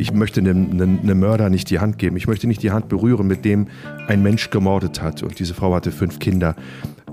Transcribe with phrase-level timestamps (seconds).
[0.00, 2.16] ich möchte einem, einem Mörder nicht die Hand geben.
[2.16, 3.68] Ich möchte nicht die Hand berühren, mit dem
[4.08, 5.22] ein Mensch gemordet hat.
[5.22, 6.56] Und diese Frau hatte fünf Kinder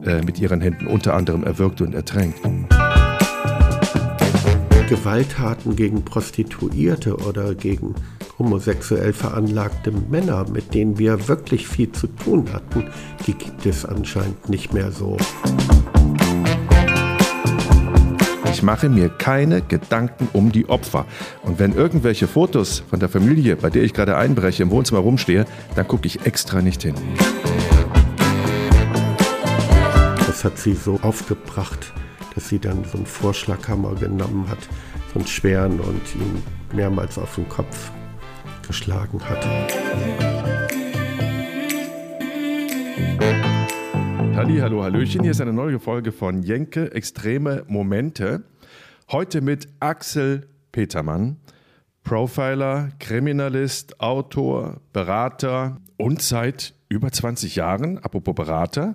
[0.06, 2.40] äh, mit ihren Händen unter anderem erwürgt und ertränkt.
[4.88, 7.94] Gewalttaten gegen Prostituierte oder gegen
[8.40, 12.86] homosexuell veranlagte Männer, mit denen wir wirklich viel zu tun hatten,
[13.26, 15.18] die gibt es anscheinend nicht mehr so.
[18.58, 21.06] Ich mache mir keine Gedanken um die Opfer.
[21.44, 25.46] Und wenn irgendwelche Fotos von der Familie, bei der ich gerade einbreche, im Wohnzimmer rumstehe,
[25.76, 26.96] dann gucke ich extra nicht hin.
[30.26, 31.94] Das hat sie so aufgebracht,
[32.34, 34.58] dass sie dann so einen Vorschlaghammer genommen hat,
[35.14, 36.42] so einen schweren und ihn
[36.74, 37.92] mehrmals auf den Kopf
[38.68, 40.37] geschlagen hat.
[44.38, 45.24] Halli, hallo, hallöchen.
[45.24, 48.44] Hier ist eine neue Folge von Jenke Extreme Momente.
[49.12, 51.38] Heute mit Axel Petermann,
[52.04, 58.94] Profiler, Kriminalist, Autor, Berater und seit über 20 Jahren, apropos Berater,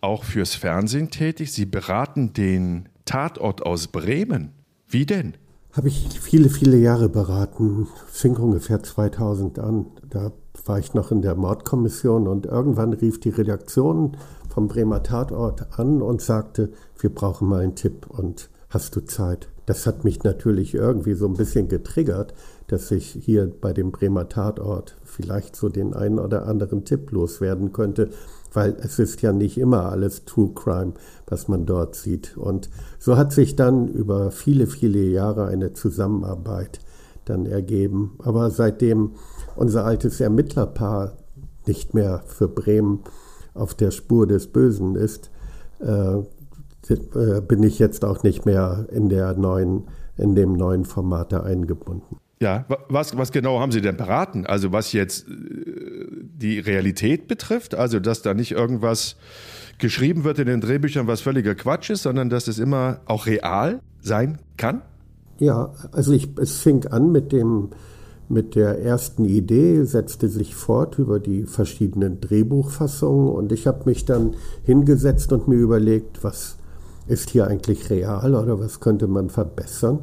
[0.00, 1.50] auch fürs Fernsehen tätig.
[1.50, 4.52] Sie beraten den Tatort aus Bremen.
[4.86, 5.36] Wie denn?
[5.76, 7.86] Habe ich viele, viele Jahre beraten.
[8.06, 9.84] Fing ungefähr 2000 an.
[10.08, 10.32] Da
[10.64, 14.16] war ich noch in der Mordkommission und irgendwann rief die Redaktion
[14.48, 19.48] vom Bremer Tatort an und sagte, wir brauchen mal einen Tipp und hast du Zeit?
[19.66, 22.32] Das hat mich natürlich irgendwie so ein bisschen getriggert,
[22.68, 27.74] dass ich hier bei dem Bremer Tatort vielleicht so den einen oder anderen Tipp loswerden
[27.74, 28.08] könnte,
[28.56, 30.94] weil es ist ja nicht immer alles True Crime,
[31.26, 32.36] was man dort sieht.
[32.38, 36.80] Und so hat sich dann über viele, viele Jahre eine Zusammenarbeit
[37.26, 38.18] dann ergeben.
[38.22, 39.12] Aber seitdem
[39.56, 41.18] unser altes Ermittlerpaar
[41.66, 43.00] nicht mehr für Bremen
[43.52, 45.30] auf der Spur des Bösen ist,
[45.80, 46.16] äh,
[46.88, 49.84] äh, bin ich jetzt auch nicht mehr in der neuen,
[50.16, 52.16] in dem neuen Format eingebunden.
[52.38, 54.44] Ja, was, was genau haben Sie denn beraten?
[54.44, 55.32] Also was jetzt äh,
[56.34, 59.16] die Realität betrifft, also dass da nicht irgendwas
[59.78, 63.80] geschrieben wird in den Drehbüchern, was völliger Quatsch ist, sondern dass es immer auch real
[64.00, 64.82] sein kann?
[65.38, 67.70] Ja, also ich, es fing an mit dem
[68.28, 74.04] mit der ersten Idee, setzte sich fort über die verschiedenen Drehbuchfassungen und ich habe mich
[74.04, 74.34] dann
[74.64, 76.56] hingesetzt und mir überlegt, was
[77.06, 80.00] ist hier eigentlich real oder was könnte man verbessern.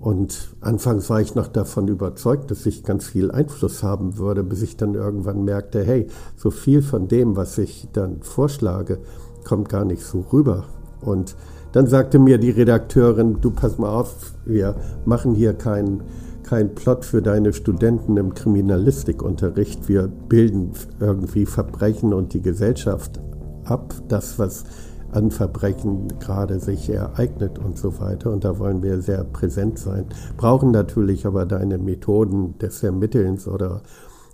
[0.00, 4.62] Und anfangs war ich noch davon überzeugt, dass ich ganz viel Einfluss haben würde, bis
[4.62, 6.06] ich dann irgendwann merkte, hey,
[6.36, 8.98] so viel von dem, was ich dann vorschlage,
[9.44, 10.64] kommt gar nicht so rüber.
[11.02, 11.36] Und
[11.72, 14.74] dann sagte mir die Redakteurin, du pass mal auf, wir
[15.04, 16.02] machen hier keinen
[16.50, 19.88] kein Plot für deine Studenten im Kriminalistikunterricht.
[19.88, 23.20] Wir bilden irgendwie Verbrechen und die Gesellschaft
[23.64, 24.64] ab, das, was
[25.12, 28.30] an Verbrechen gerade sich ereignet und so weiter.
[28.30, 30.06] Und da wollen wir sehr präsent sein.
[30.36, 33.82] Brauchen natürlich aber deine Methoden des Ermittelns oder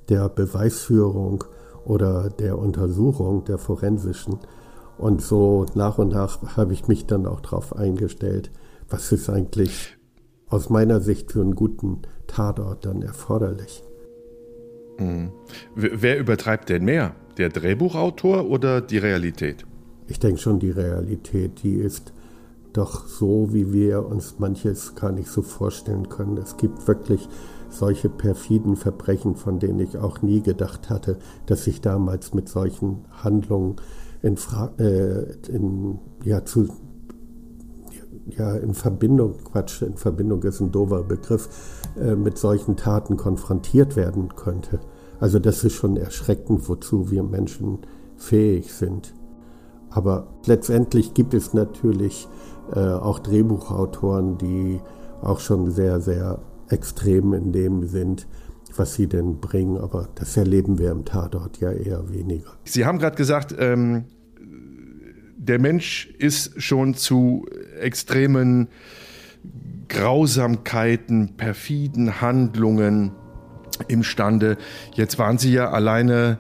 [0.09, 1.45] der Beweisführung
[1.85, 4.39] oder der Untersuchung, der forensischen.
[4.99, 8.51] Und so nach und nach habe ich mich dann auch darauf eingestellt,
[8.89, 9.97] was ist eigentlich
[10.49, 13.83] aus meiner Sicht für einen guten Tatort dann erforderlich.
[14.99, 15.33] Mhm.
[15.75, 17.15] Wer übertreibt denn mehr?
[17.37, 19.67] Der Drehbuchautor oder die Realität?
[20.09, 22.13] Ich denke schon, die Realität, die ist
[22.73, 26.37] doch so, wie wir uns manches gar nicht so vorstellen können.
[26.37, 27.29] Es gibt wirklich
[27.71, 33.05] solche perfiden Verbrechen, von denen ich auch nie gedacht hatte, dass ich damals mit solchen
[33.23, 33.77] Handlungen
[34.23, 36.69] in, Fra äh, in, ja, zu,
[38.37, 41.49] ja, in Verbindung, Quatsch, in Verbindung ist ein doofer Begriff,
[41.99, 44.81] äh, mit solchen Taten konfrontiert werden könnte.
[45.19, 47.79] Also das ist schon erschreckend, wozu wir Menschen
[48.17, 49.15] fähig sind.
[49.97, 52.29] Aber letztendlich gibt es natürlich
[52.75, 54.79] äh, auch Drehbuchautoren, die
[55.23, 58.27] auch schon sehr, sehr extrem in dem sind,
[58.77, 59.79] was sie denn bringen.
[59.79, 62.51] Aber das erleben wir im Tatort ja eher weniger.
[62.65, 64.05] Sie haben gerade gesagt, ähm,
[65.39, 67.47] der Mensch ist schon zu
[67.81, 68.69] extremen
[69.89, 73.13] Grausamkeiten, perfiden Handlungen
[73.89, 74.59] imstande.
[74.93, 76.39] Jetzt waren Sie ja alleine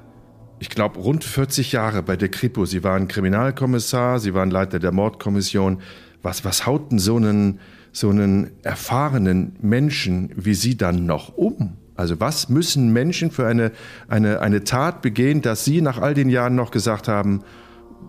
[0.58, 2.64] ich glaube, rund 40 Jahre bei der Kripo.
[2.64, 5.80] Sie waren Kriminalkommissar, Sie waren Leiter der Mordkommission.
[6.22, 7.60] Was, was haut denn so einen,
[7.92, 11.76] so einen erfahrenen Menschen wie Sie dann noch um?
[11.94, 13.72] Also was müssen Menschen für eine,
[14.08, 17.42] eine, eine Tat begehen, dass Sie nach all den Jahren noch gesagt haben,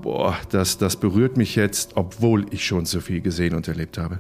[0.01, 4.19] boah, das, das berührt mich jetzt, obwohl ich schon so viel gesehen und erlebt habe?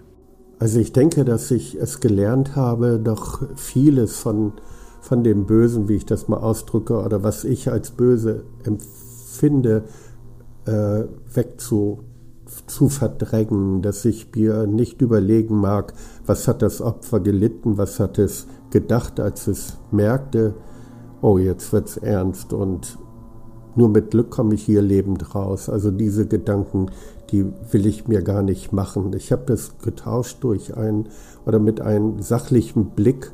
[0.59, 4.53] Also ich denke, dass ich es gelernt habe, doch vieles von
[5.07, 9.83] von dem Bösen, wie ich das mal ausdrücke, oder was ich als böse empfinde,
[10.65, 11.99] äh, wegzu,
[12.65, 15.93] zu verdrängen, dass ich mir nicht überlegen mag,
[16.25, 20.55] was hat das Opfer gelitten, was hat es gedacht, als es merkte,
[21.21, 22.97] oh, jetzt wird's ernst und
[23.75, 25.69] nur mit Glück komme ich hier lebend raus.
[25.69, 26.87] Also diese Gedanken,
[27.31, 29.13] die will ich mir gar nicht machen.
[29.13, 31.07] Ich habe das getauscht durch einen
[31.45, 33.31] oder mit einem sachlichen Blick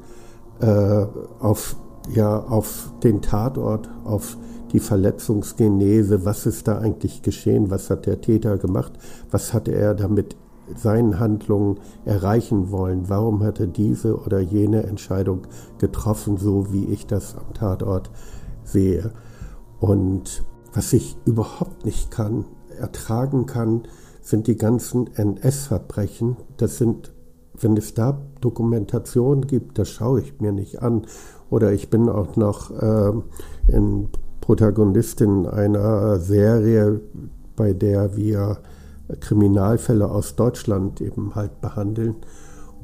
[1.39, 1.75] auf,
[2.13, 4.37] ja, auf den Tatort, auf
[4.71, 8.93] die Verletzungsgenese, was ist da eigentlich geschehen, was hat der Täter gemacht,
[9.29, 10.35] was hat er damit
[10.75, 15.41] seinen Handlungen erreichen wollen, warum hat er diese oder jene Entscheidung
[15.77, 18.09] getroffen, so wie ich das am Tatort
[18.63, 19.11] sehe.
[19.79, 20.43] Und
[20.73, 22.45] was ich überhaupt nicht kann,
[22.79, 23.83] ertragen kann,
[24.21, 26.37] sind die ganzen NS-Verbrechen.
[26.57, 27.12] Das sind,
[27.59, 31.03] wenn es da Dokumentationen gibt, das schaue ich mir nicht an.
[31.49, 33.13] Oder ich bin auch noch äh,
[33.67, 34.09] in
[34.41, 36.99] Protagonistin einer Serie,
[37.55, 38.57] bei der wir
[39.19, 42.15] Kriminalfälle aus Deutschland eben halt behandeln.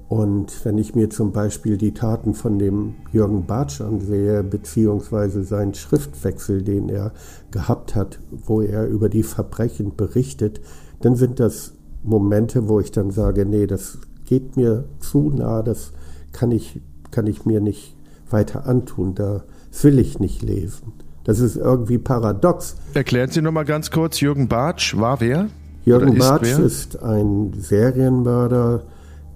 [0.08, 5.76] Und wenn ich mir zum Beispiel die Taten von dem Jürgen Bartsch ansehe, beziehungsweise seinen
[5.76, 7.12] Schriftwechsel, den er
[7.52, 10.62] gehabt hat, wo er über die Verbrechen berichtet,
[11.02, 11.74] dann sind das
[12.04, 14.00] Momente, wo ich dann sage, nee, das
[14.30, 15.92] geht mir zu nah, das
[16.32, 16.80] kann ich,
[17.10, 17.96] kann ich mir nicht
[18.30, 19.44] weiter antun, da
[19.82, 20.94] will ich nicht lesen.
[21.24, 22.76] Das ist irgendwie paradox.
[22.94, 25.48] Erklären Sie noch mal ganz kurz, Jürgen Bartsch war wer?
[25.84, 28.84] Jürgen Bartsch ist ein Serienmörder,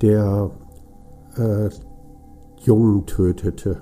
[0.02, 0.52] der
[1.38, 1.70] äh,
[2.64, 3.78] Jungen tötete,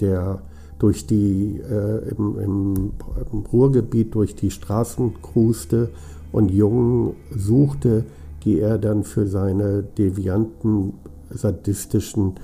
[0.00, 0.42] der
[0.78, 2.92] durch die, äh, im, im,
[3.32, 5.88] im, Ruhrgebiet durch die Straßen cruiste
[6.32, 8.04] und Jungen suchte,
[8.44, 10.94] die er dann für seine devianten,
[11.30, 12.34] sadistischen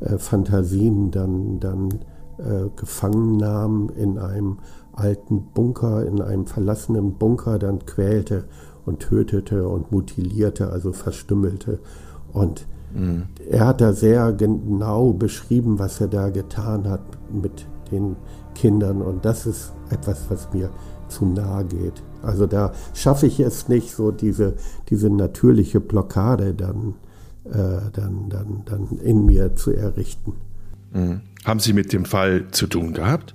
[0.00, 1.88] äh, Fantasien dann, dann
[2.38, 4.58] äh, gefangen nahm in einem
[4.92, 8.44] alten Bunker, in einem verlassenen Bunker, dann quälte
[8.84, 11.80] und tötete und mutilierte, also verstümmelte.
[12.32, 12.66] Und
[12.96, 13.24] Mhm.
[13.50, 18.16] Er hat da sehr genau beschrieben, was er da getan hat mit den
[18.54, 19.02] Kindern.
[19.02, 20.70] Und das ist etwas, was mir
[21.08, 22.02] zu nahe geht.
[22.26, 24.54] Also da schaffe ich es nicht, so diese,
[24.88, 26.94] diese natürliche Blockade dann,
[27.44, 30.34] äh, dann, dann, dann in mir zu errichten.
[30.92, 31.20] Mhm.
[31.44, 33.34] Haben Sie mit dem Fall zu tun gehabt?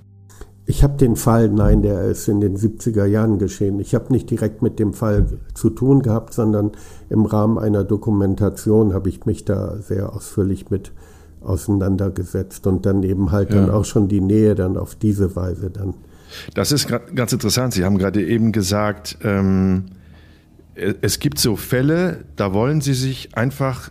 [0.64, 3.80] Ich habe den Fall, nein, der ist in den 70er Jahren geschehen.
[3.80, 6.70] Ich habe nicht direkt mit dem Fall zu tun gehabt, sondern
[7.10, 10.92] im Rahmen einer Dokumentation habe ich mich da sehr ausführlich mit
[11.40, 13.60] auseinandergesetzt und dann eben halt ja.
[13.60, 15.94] dann auch schon die Nähe dann auf diese Weise dann.
[16.54, 17.74] Das ist ganz interessant.
[17.74, 19.86] Sie haben gerade eben gesagt, ähm,
[20.74, 23.90] es gibt so Fälle, da wollen Sie sich einfach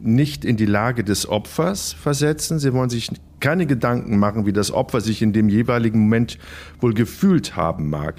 [0.00, 2.58] nicht in die Lage des Opfers versetzen.
[2.58, 3.10] Sie wollen sich
[3.40, 6.38] keine Gedanken machen, wie das Opfer sich in dem jeweiligen Moment
[6.80, 8.14] wohl gefühlt haben mag.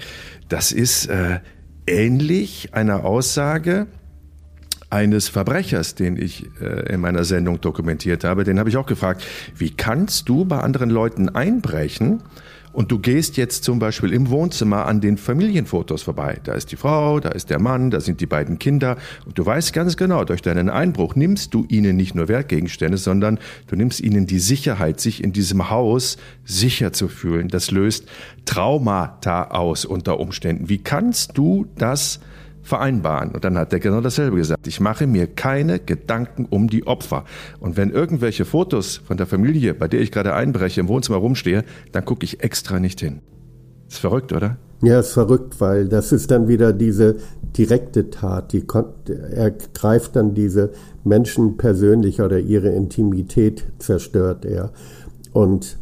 [0.48, 1.40] Das ist äh,
[1.86, 3.86] ähnlich einer Aussage
[4.90, 8.44] eines Verbrechers, den ich äh, in meiner Sendung dokumentiert habe.
[8.44, 9.24] Den habe ich auch gefragt,
[9.56, 12.22] wie kannst du bei anderen Leuten einbrechen
[12.78, 16.38] und du gehst jetzt zum Beispiel im Wohnzimmer an den Familienfotos vorbei.
[16.44, 18.96] Da ist die Frau, da ist der Mann, da sind die beiden Kinder.
[19.26, 23.40] Und du weißt ganz genau, durch deinen Einbruch nimmst du ihnen nicht nur Wertgegenstände, sondern
[23.66, 27.48] du nimmst ihnen die Sicherheit, sich in diesem Haus sicher zu fühlen.
[27.48, 28.06] Das löst
[28.44, 30.68] Traumata aus unter Umständen.
[30.68, 32.20] Wie kannst du das
[32.68, 33.32] vereinbaren.
[33.32, 34.66] Und dann hat er genau dasselbe gesagt.
[34.66, 37.24] Ich mache mir keine Gedanken um die Opfer.
[37.58, 41.64] Und wenn irgendwelche Fotos von der Familie, bei der ich gerade einbreche, im Wohnzimmer rumstehe,
[41.92, 43.20] dann gucke ich extra nicht hin.
[43.88, 44.58] Ist verrückt, oder?
[44.82, 47.16] Ja, ist verrückt, weil das ist dann wieder diese
[47.56, 48.52] direkte Tat.
[48.52, 48.64] Die,
[49.32, 50.70] er greift dann diese
[51.02, 54.70] Menschen persönlich oder ihre Intimität zerstört er.
[55.32, 55.78] Und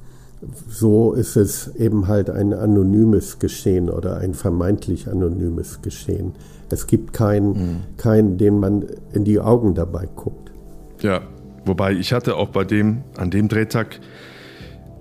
[0.69, 6.33] so ist es eben halt ein anonymes Geschehen oder ein vermeintlich anonymes Geschehen.
[6.70, 7.76] Es gibt keinen, mhm.
[7.96, 10.50] keinen, den man in die Augen dabei guckt.
[11.00, 11.23] Ja,
[11.64, 14.00] wobei ich hatte auch bei dem, an dem Drehtag,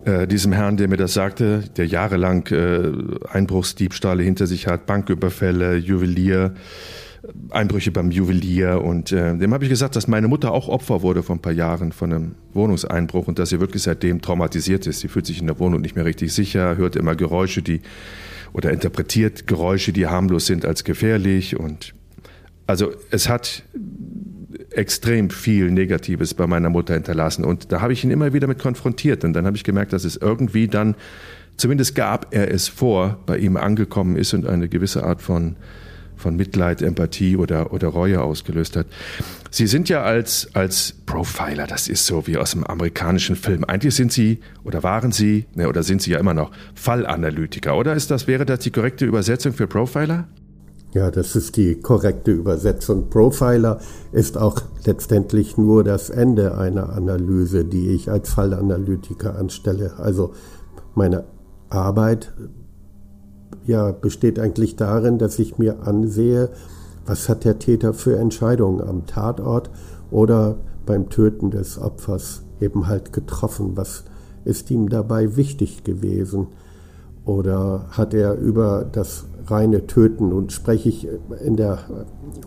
[0.05, 2.91] äh, diesem Herrn, der mir das sagte, der jahrelang äh,
[3.27, 6.53] Einbruchsdiebstahle hinter sich hat, Banküberfälle, Juwelier,
[7.49, 11.23] Einbrüche beim Juwelier und äh, dem habe ich gesagt, dass meine Mutter auch Opfer wurde
[11.23, 14.99] vor ein paar Jahren von einem Wohnungseinbruch und dass sie wirklich seitdem traumatisiert ist.
[14.99, 17.81] Sie fühlt sich in der Wohnung nicht mehr richtig sicher, hört immer Geräusche, die
[18.55, 21.59] oder interpretiert Geräusche, die harmlos sind, als gefährlich.
[21.59, 21.93] Und
[22.67, 23.63] also es hat
[24.71, 27.43] extrem viel Negatives bei meiner Mutter hinterlassen.
[27.43, 29.25] Und da habe ich ihn immer wieder mit konfrontiert.
[29.25, 30.95] Und dann habe ich gemerkt, dass es irgendwie dann,
[31.57, 35.57] zumindest gab er es vor, bei ihm angekommen ist und eine gewisse Art von
[36.17, 38.87] von Mitleid, Empathie oder, oder Reue ausgelöst hat.
[39.51, 43.63] Sie sind ja als, als Profiler, das ist so wie aus einem amerikanischen Film.
[43.63, 47.93] Eigentlich sind Sie oder waren Sie, ne, oder sind Sie ja immer noch Fallanalytiker, oder
[47.93, 50.27] ist das, wäre das die korrekte Übersetzung für Profiler?
[50.95, 53.09] Ja, das ist die korrekte Übersetzung.
[53.09, 53.79] Profiler
[54.13, 59.95] ist auch letztendlich nur das Ende einer Analyse, die ich als Fallanalytiker anstelle.
[59.97, 60.33] Also
[60.93, 61.25] meine
[61.69, 62.33] Arbeit
[63.65, 66.49] ja, besteht eigentlich darin, dass ich mir ansehe,
[67.05, 69.69] was hat der Täter für Entscheidungen am Tatort
[70.11, 73.71] oder beim Töten des Opfers eben halt getroffen?
[73.75, 74.05] Was
[74.43, 76.47] ist ihm dabei wichtig gewesen?
[77.25, 81.07] Oder hat er über das reine Töten und spreche ich
[81.43, 81.79] in der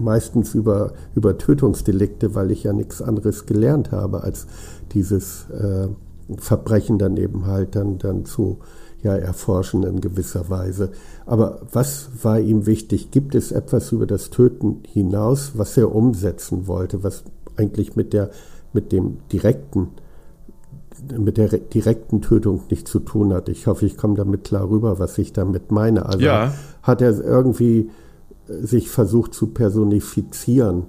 [0.01, 4.47] meistens über, über Tötungsdelikte, weil ich ja nichts anderes gelernt habe, als
[4.93, 5.89] dieses äh,
[6.37, 8.59] Verbrechen dann eben halt dann, dann zu
[9.03, 10.91] ja, erforschen in gewisser Weise.
[11.27, 13.11] Aber was war ihm wichtig?
[13.11, 17.25] Gibt es etwas über das Töten hinaus, was er umsetzen wollte, was
[17.57, 18.31] eigentlich mit der,
[18.73, 19.89] mit dem direkten
[21.17, 23.49] mit der direkten Tötung nichts zu tun hat.
[23.49, 26.07] Ich hoffe, ich komme damit klar rüber, was ich damit meine.
[26.07, 26.53] Also ja.
[26.83, 27.91] hat er irgendwie
[28.49, 30.87] äh, sich versucht zu personifizieren,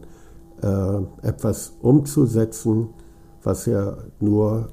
[0.62, 2.90] äh, etwas umzusetzen,
[3.44, 4.70] was er nur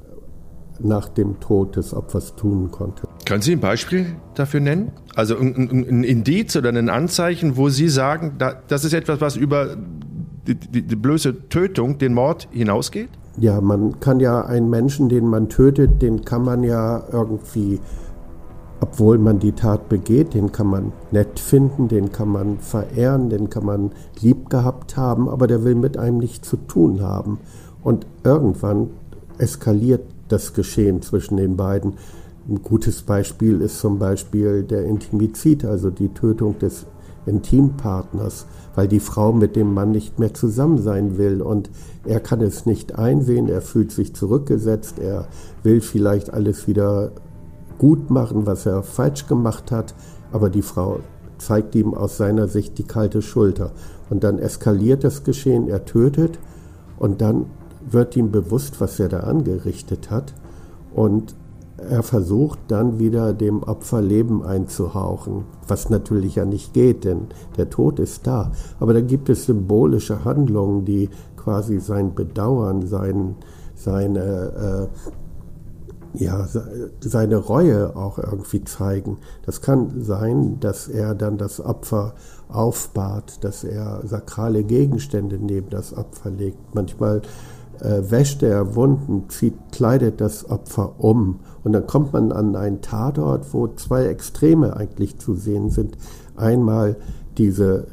[0.81, 3.09] nach dem Tod des Opfers tun konnte.
[3.25, 4.93] Können Sie ein Beispiel dafür nennen?
[5.15, 9.21] Also ein, ein, ein Indiz oder ein Anzeichen, wo Sie sagen, da, das ist etwas,
[9.21, 9.77] was über
[10.47, 13.09] die, die, die blöße Tötung, den Mord hinausgeht?
[13.39, 17.81] Ja, man kann ja einen Menschen, den man tötet, den kann man ja irgendwie,
[18.81, 23.51] obwohl man die Tat begeht, den kann man nett finden, den kann man verehren, den
[23.51, 23.91] kann man
[24.21, 27.39] lieb gehabt haben, aber der will mit einem nichts zu tun haben.
[27.83, 28.91] Und irgendwann
[29.39, 31.95] eskaliert das Geschehen zwischen den beiden.
[32.49, 36.87] Ein gutes Beispiel ist zum Beispiel der Intimizid, also die Tötung des
[37.27, 41.71] Intimpartners, weil die Frau mit dem Mann nicht mehr zusammen sein will und
[42.05, 45.27] er kann es nicht einsehen, er fühlt sich zurückgesetzt, er
[45.65, 47.11] will vielleicht alles wieder
[47.79, 49.95] gut machen, was er falsch gemacht hat,
[50.33, 51.01] aber die Frau
[51.39, 53.73] zeigt ihm aus seiner Sicht die kalte Schulter.
[54.09, 56.39] Und dann eskaliert das Geschehen, er tötet
[56.99, 57.47] und dann
[57.89, 60.35] wird ihm bewusst, was er da angerichtet hat
[60.95, 61.35] und
[61.79, 67.27] er versucht dann wieder dem Opfer Leben einzuhauchen, was natürlich ja nicht geht, denn
[67.57, 68.53] der Tod ist da.
[68.81, 73.37] Aber da gibt es symbolische Handlungen, die quasi sein Bedauern, sein,
[73.75, 74.89] seine,
[76.15, 76.49] äh, ja,
[77.01, 79.19] seine Reue auch irgendwie zeigen.
[79.45, 82.15] Das kann sein, dass er dann das Opfer
[82.49, 86.75] aufbahrt, dass er sakrale Gegenstände neben das Opfer legt.
[86.75, 87.21] Manchmal
[87.81, 91.41] äh, wäscht er Wunden, zieht, kleidet das Opfer um.
[91.65, 95.97] Und dann kommt man an einen Tatort, wo zwei Extreme eigentlich zu sehen sind.
[96.37, 96.97] Einmal
[97.39, 97.87] diese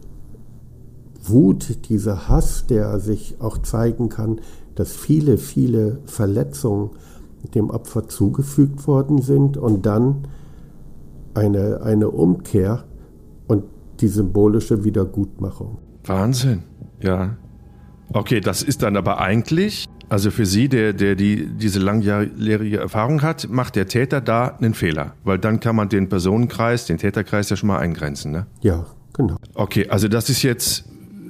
[1.24, 4.40] Wut, dieser Hass, der sich auch zeigen kann,
[4.76, 6.92] dass viele, viele Verletzungen
[7.56, 10.28] dem Opfer zugefügt worden sind und dann
[11.34, 12.84] eine, eine Umkehr
[13.48, 13.64] und
[14.00, 15.78] die symbolische Wiedergutmachung.
[16.06, 16.64] Wahnsinn,
[17.02, 17.38] ja.
[18.12, 23.22] Okay, das ist dann aber eigentlich, also für Sie, der, der die, diese langjährige Erfahrung
[23.22, 27.50] hat, macht der Täter da einen Fehler, weil dann kann man den Personenkreis, den Täterkreis
[27.50, 28.46] ja schon mal eingrenzen, ne?
[28.62, 29.38] Ja, genau.
[29.54, 30.86] Okay, also das ist jetzt,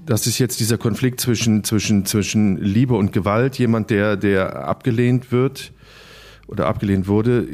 [0.06, 5.32] das ist jetzt dieser Konflikt zwischen, zwischen, zwischen Liebe und Gewalt, jemand, der, der abgelehnt
[5.32, 5.73] wird
[6.54, 7.48] oder abgelehnt wurde,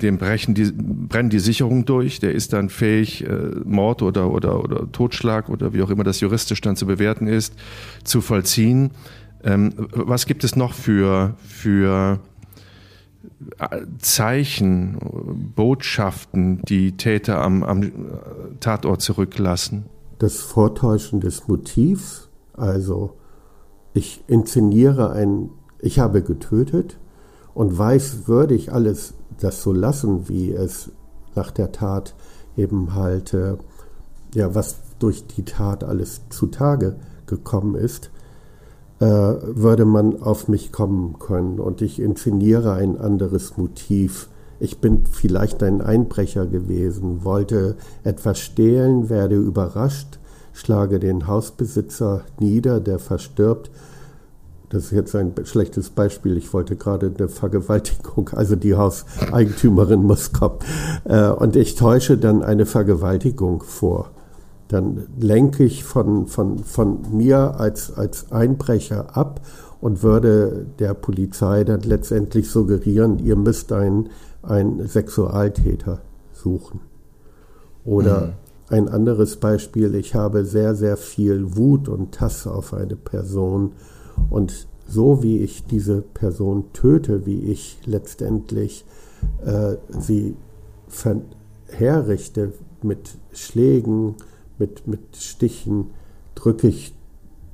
[0.00, 4.62] dem brechen die, brennen die Sicherungen durch, der ist dann fähig, äh, Mord oder, oder,
[4.62, 7.54] oder Totschlag oder wie auch immer das juristisch dann zu bewerten ist,
[8.02, 8.90] zu vollziehen.
[9.42, 12.18] Ähm, was gibt es noch für, für
[13.58, 14.98] äh, Zeichen,
[15.54, 17.92] Botschaften, die Täter am, am
[18.60, 19.84] Tatort zurücklassen?
[20.18, 23.16] Das Vortäuschen des Motivs, also
[23.92, 25.50] ich inszeniere ein,
[25.80, 26.98] ich habe getötet
[27.54, 30.90] und weiß, würde ich alles das so lassen, wie es
[31.34, 32.14] nach der Tat
[32.56, 33.56] eben halt, äh,
[34.34, 36.96] ja, was durch die Tat alles zutage
[37.26, 38.10] gekommen ist,
[39.00, 44.28] äh, würde man auf mich kommen können und ich inszeniere ein anderes Motiv.
[44.60, 50.18] Ich bin vielleicht ein Einbrecher gewesen, wollte etwas stehlen, werde überrascht,
[50.52, 53.70] schlage den Hausbesitzer nieder, der verstirbt
[54.70, 56.36] das ist jetzt ein schlechtes Beispiel.
[56.36, 60.58] Ich wollte gerade eine Vergewaltigung, also die Hauseigentümerin muss kommen.
[61.04, 64.10] Äh, und ich täusche dann eine Vergewaltigung vor.
[64.68, 69.40] Dann lenke ich von, von, von mir als, als Einbrecher ab
[69.80, 74.08] und würde der Polizei dann letztendlich suggerieren, ihr müsst einen,
[74.42, 76.00] einen Sexualtäter
[76.32, 76.80] suchen.
[77.84, 78.32] Oder mhm.
[78.70, 83.72] ein anderes Beispiel, ich habe sehr, sehr viel Wut und Hass auf eine Person
[84.30, 88.84] und so wie ich diese Person töte, wie ich letztendlich
[89.44, 90.36] äh, sie
[91.68, 92.52] herrichte
[92.82, 94.24] mit Schlägen, mit
[94.58, 95.90] mit, mit Stichen
[96.34, 96.94] drücke ich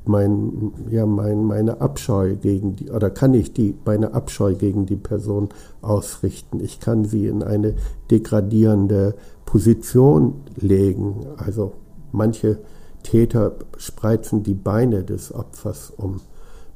[0.05, 4.97] mein, ja, mein, meine Abscheu gegen die, oder kann ich die, meine Abscheu gegen die
[4.97, 5.51] Person
[5.83, 6.61] ausrichten.
[6.61, 7.75] Ich kann sie in eine
[8.11, 9.15] degradierende
[9.45, 11.27] Position legen.
[11.37, 11.73] Also
[12.13, 12.59] manche
[13.03, 16.21] Täter spreizen die Beine des Opfers, um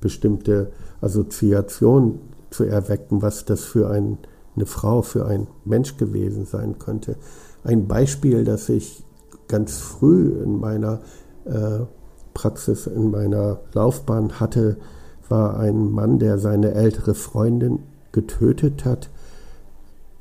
[0.05, 0.71] bestimmte
[1.01, 2.21] Assoziationen
[2.51, 4.19] zu erwecken, was das für ein,
[4.55, 7.17] eine Frau, für ein Mensch gewesen sein könnte.
[7.65, 9.03] Ein Beispiel, das ich
[9.49, 11.01] ganz früh in meiner
[11.47, 11.81] äh,
[12.35, 14.77] Praxis, in meiner Laufbahn hatte,
[15.31, 17.79] war ein Mann, der seine ältere Freundin
[18.13, 19.09] getötet hat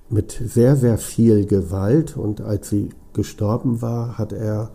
[0.10, 2.16] mit sehr, sehr viel Gewalt.
[2.16, 4.72] Und als sie gestorben war, hat er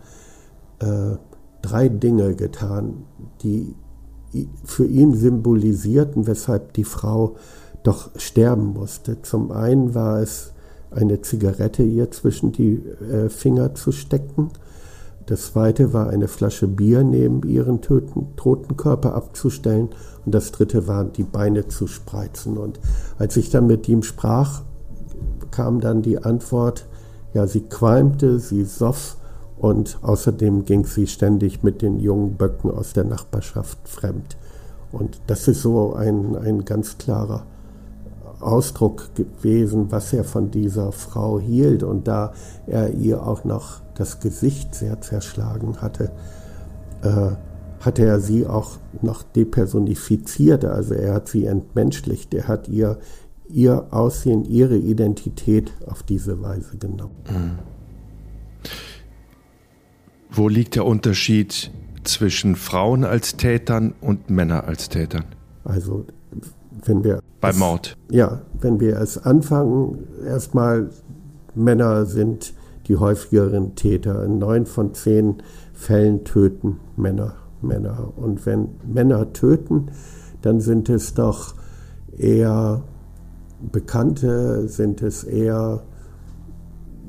[0.77, 1.17] äh,
[1.63, 3.05] drei Dinge getan,
[3.41, 3.75] die
[4.63, 7.35] für ihn symbolisierten, weshalb die Frau
[7.83, 9.21] doch sterben musste.
[9.21, 10.51] Zum einen war es
[10.91, 12.75] eine Zigarette ihr zwischen die
[13.11, 14.49] äh, Finger zu stecken.
[15.25, 19.89] Das zweite war eine Flasche Bier neben ihren töten, toten Körper abzustellen.
[20.25, 22.57] Und das dritte war, die Beine zu spreizen.
[22.57, 22.79] Und
[23.19, 24.63] als ich dann mit ihm sprach,
[25.51, 26.87] kam dann die Antwort,
[27.33, 29.17] ja, sie qualmte, sie soff
[29.59, 34.37] und außerdem ging sie ständig mit den jungen Böcken aus der Nachbarschaft fremd.
[34.91, 37.45] Und das ist so ein, ein ganz klarer
[38.39, 41.83] Ausdruck gewesen, was er von dieser Frau hielt.
[41.83, 42.33] Und da
[42.67, 46.11] er ihr auch noch das Gesicht sehr zerschlagen hatte,
[47.03, 47.31] äh,
[47.81, 50.63] hatte er sie auch noch depersonifiziert.
[50.63, 52.33] Also er hat sie entmenschlicht.
[52.33, 52.97] Er hat ihr
[53.49, 57.15] ihr Aussehen, ihre Identität auf diese Weise genommen.
[57.29, 57.68] Mhm.
[60.31, 61.71] Wo liegt der Unterschied
[62.03, 65.25] zwischen Frauen als Tätern und Männer als Tätern?
[65.63, 66.05] Also
[66.85, 67.97] wenn wir beim Mord.
[68.09, 70.89] Ja, wenn wir es anfangen, erstmal
[71.55, 72.53] Männer sind
[72.87, 74.23] die häufigeren Täter.
[74.23, 75.43] In neun von zehn
[75.73, 78.13] Fällen töten Männer Männer.
[78.15, 79.91] Und wenn Männer töten,
[80.41, 81.55] dann sind es doch
[82.17, 82.83] eher
[83.71, 85.83] Bekannte, sind es eher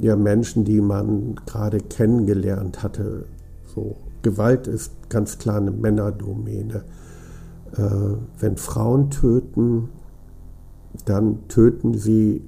[0.00, 3.26] ja, Menschen, die man gerade kennengelernt hatte.
[3.74, 6.84] So, Gewalt ist ganz klar eine Männerdomäne.
[7.76, 9.90] Äh, wenn Frauen töten,
[11.04, 12.42] dann töten sie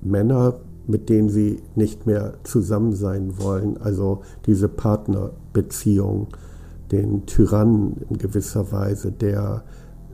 [0.00, 3.80] Männer, mit denen sie nicht mehr zusammen sein wollen.
[3.80, 6.28] Also diese Partnerbeziehung,
[6.90, 9.62] den Tyrannen in gewisser Weise, der,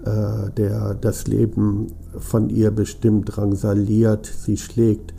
[0.04, 1.86] äh, der das Leben
[2.18, 5.14] von ihr bestimmt drangsaliert, sie schlägt,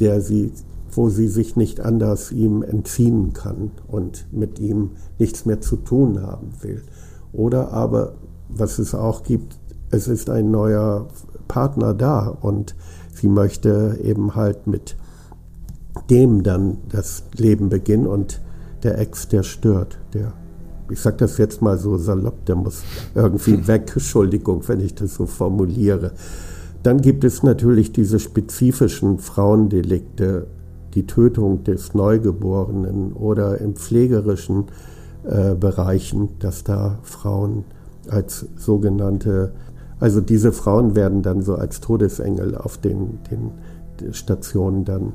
[0.00, 0.52] der sie,
[0.92, 6.22] wo sie sich nicht anders ihm entziehen kann und mit ihm nichts mehr zu tun
[6.22, 6.82] haben will.
[7.32, 8.14] Oder aber,
[8.48, 9.58] was es auch gibt,
[9.90, 11.08] es ist ein neuer
[11.48, 12.74] Partner da und
[13.12, 14.96] sie möchte eben halt mit
[16.08, 18.40] dem dann das Leben beginnen und
[18.82, 20.32] der Ex, der stört, der,
[20.90, 22.82] ich sage das jetzt mal so salopp, der muss
[23.14, 26.12] irgendwie weg, Entschuldigung, wenn ich das so formuliere.
[26.82, 30.46] Dann gibt es natürlich diese spezifischen Frauendelikte,
[30.94, 34.64] die Tötung des Neugeborenen oder im pflegerischen
[35.24, 37.64] äh, Bereichen, dass da Frauen
[38.08, 39.52] als sogenannte,
[40.00, 45.12] also diese Frauen werden dann so als Todesengel auf den, den Stationen dann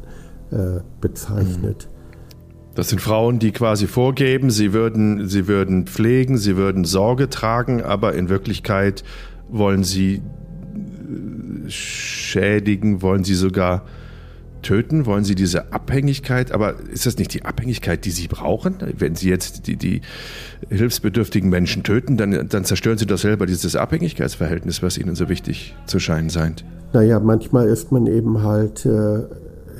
[0.52, 1.90] äh, bezeichnet.
[2.76, 7.82] Das sind Frauen, die quasi vorgeben, sie würden, sie würden pflegen, sie würden Sorge tragen,
[7.82, 9.04] aber in Wirklichkeit
[9.50, 10.22] wollen sie
[11.70, 13.86] schädigen, wollen sie sogar
[14.66, 15.06] töten?
[15.06, 16.52] Wollen Sie diese Abhängigkeit?
[16.52, 18.76] Aber ist das nicht die Abhängigkeit, die Sie brauchen?
[18.98, 20.02] Wenn Sie jetzt die, die
[20.70, 25.76] hilfsbedürftigen Menschen töten, dann, dann zerstören Sie doch selber dieses Abhängigkeitsverhältnis, was Ihnen so wichtig
[25.86, 26.66] zu scheinen scheint.
[26.94, 29.24] Naja, manchmal ist man eben halt äh,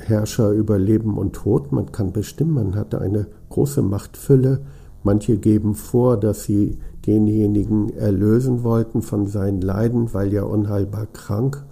[0.06, 1.72] Herrscher über Leben und Tod.
[1.72, 4.60] Man kann bestimmen, man hat eine große Machtfülle.
[5.02, 11.64] Manche geben vor, dass sie denjenigen erlösen wollten von seinen Leiden, weil er unheilbar krank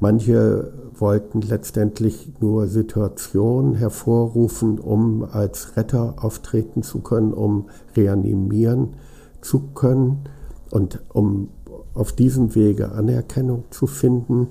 [0.00, 8.94] Manche wollten letztendlich nur Situationen hervorrufen, um als Retter auftreten zu können, um reanimieren
[9.40, 10.24] zu können
[10.70, 11.48] und um
[11.94, 14.48] auf diesem Wege Anerkennung zu finden.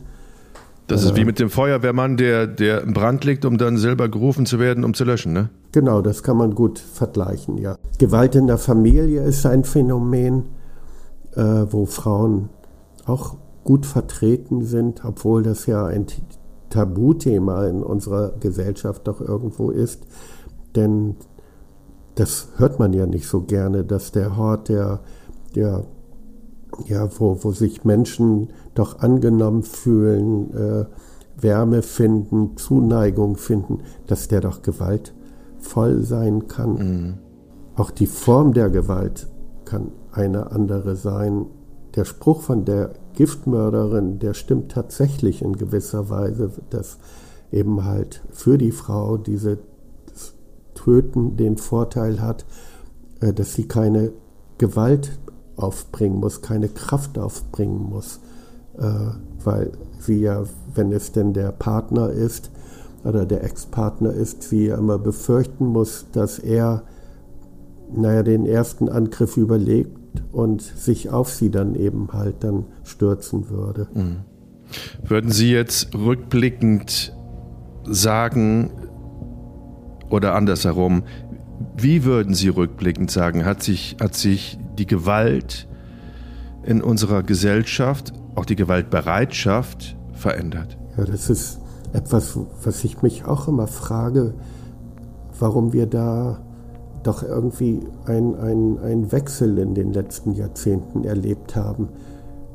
[0.88, 4.46] Das ist wie mit dem Feuerwehrmann, der, der im Brand liegt, um dann selber gerufen
[4.46, 5.50] zu werden, um zu löschen, ne?
[5.74, 7.76] Genau, das kann man gut vergleichen, ja.
[8.00, 10.46] Gewalt in der Familie ist ein Phänomen,
[11.36, 12.50] äh, wo Frauen
[13.06, 13.36] auch
[13.68, 16.08] gut vertreten sind, obwohl das ja ein
[16.70, 20.08] Tabuthema in unserer Gesellschaft doch irgendwo ist.
[20.76, 21.16] Denn
[22.16, 25.02] das hört man ja nicht so gerne, dass der Hort, der,
[25.54, 25.84] der
[26.86, 30.86] ja, wo, wo sich Menschen doch angenommen fühlen, äh,
[31.40, 35.14] Wärme finden, Zuneigung finden, dass der doch Gewalt
[35.68, 36.74] gewaltvoll sein kann.
[36.74, 37.14] Mhm.
[37.76, 39.28] Auch die Form der Gewalt
[39.66, 41.46] kann eine andere sein.
[41.96, 47.00] Der Spruch von der Giftmörderin, der stimmt tatsächlich in gewisser Weise, dass
[47.52, 49.58] eben halt für die Frau diese
[50.76, 52.46] Töten den Vorteil hat,
[53.20, 54.12] äh, dass sie keine
[54.60, 55.18] Gewalt
[55.56, 58.20] aufbringen muss, keine Kraft aufbringen muss,
[58.78, 58.84] äh,
[59.44, 60.44] weil sie ja,
[60.76, 62.52] wenn es denn der Partner ist
[63.04, 66.84] oder der Ex-Partner ist, sie ja immer befürchten muss, dass er,
[67.92, 73.88] naja, den ersten Angriff überlebt und sich auf sie dann eben halt dann stürzen würde.
[73.94, 74.18] Mhm.
[75.08, 77.16] Würden Sie jetzt rückblickend
[77.86, 78.70] sagen,
[80.10, 81.04] oder andersherum,
[81.78, 85.68] wie würden Sie rückblickend sagen, hat sich, hat sich die Gewalt
[86.64, 90.78] in unserer Gesellschaft, auch die Gewaltbereitschaft verändert?
[90.98, 91.60] Ja, das ist
[91.94, 94.34] etwas, was ich mich auch immer frage,
[95.40, 96.42] warum wir da
[97.08, 101.90] doch irgendwie einen Wechsel in den letzten Jahrzehnten erlebt haben.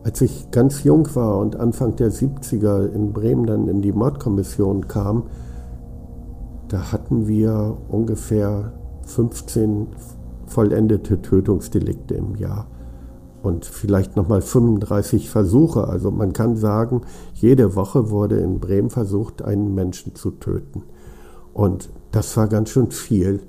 [0.04, 4.88] Als ich ganz jung war und Anfang der 70er in Bremen dann in die Mordkommission
[4.88, 5.24] kam,
[6.68, 8.72] da hatten wir ungefähr
[9.06, 9.86] 15
[10.46, 12.66] vollendete Tötungsdelikte im Jahr
[13.42, 15.88] und vielleicht nochmal 35 Versuche.
[15.88, 17.02] Also man kann sagen,
[17.34, 20.82] jede Woche wurde in Bremen versucht, einen Menschen zu töten.
[21.54, 23.40] Und das war ganz schön viel.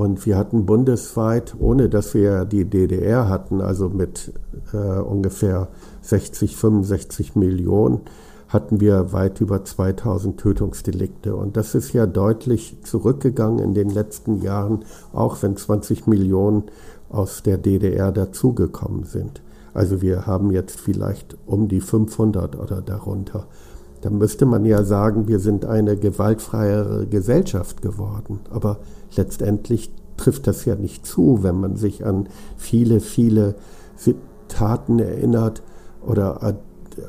[0.00, 4.32] Und wir hatten bundesweit, ohne dass wir die DDR hatten, also mit
[4.72, 5.68] äh, ungefähr
[6.00, 8.00] 60, 65 Millionen,
[8.48, 11.36] hatten wir weit über 2000 Tötungsdelikte.
[11.36, 16.62] Und das ist ja deutlich zurückgegangen in den letzten Jahren, auch wenn 20 Millionen
[17.10, 19.42] aus der DDR dazugekommen sind.
[19.74, 23.48] Also wir haben jetzt vielleicht um die 500 oder darunter.
[24.00, 28.40] Da müsste man ja sagen, wir sind eine gewaltfreiere Gesellschaft geworden.
[28.48, 28.78] Aber
[29.16, 33.54] letztendlich trifft das ja nicht zu, wenn man sich an viele, viele
[34.48, 35.62] Taten erinnert
[36.06, 36.42] oder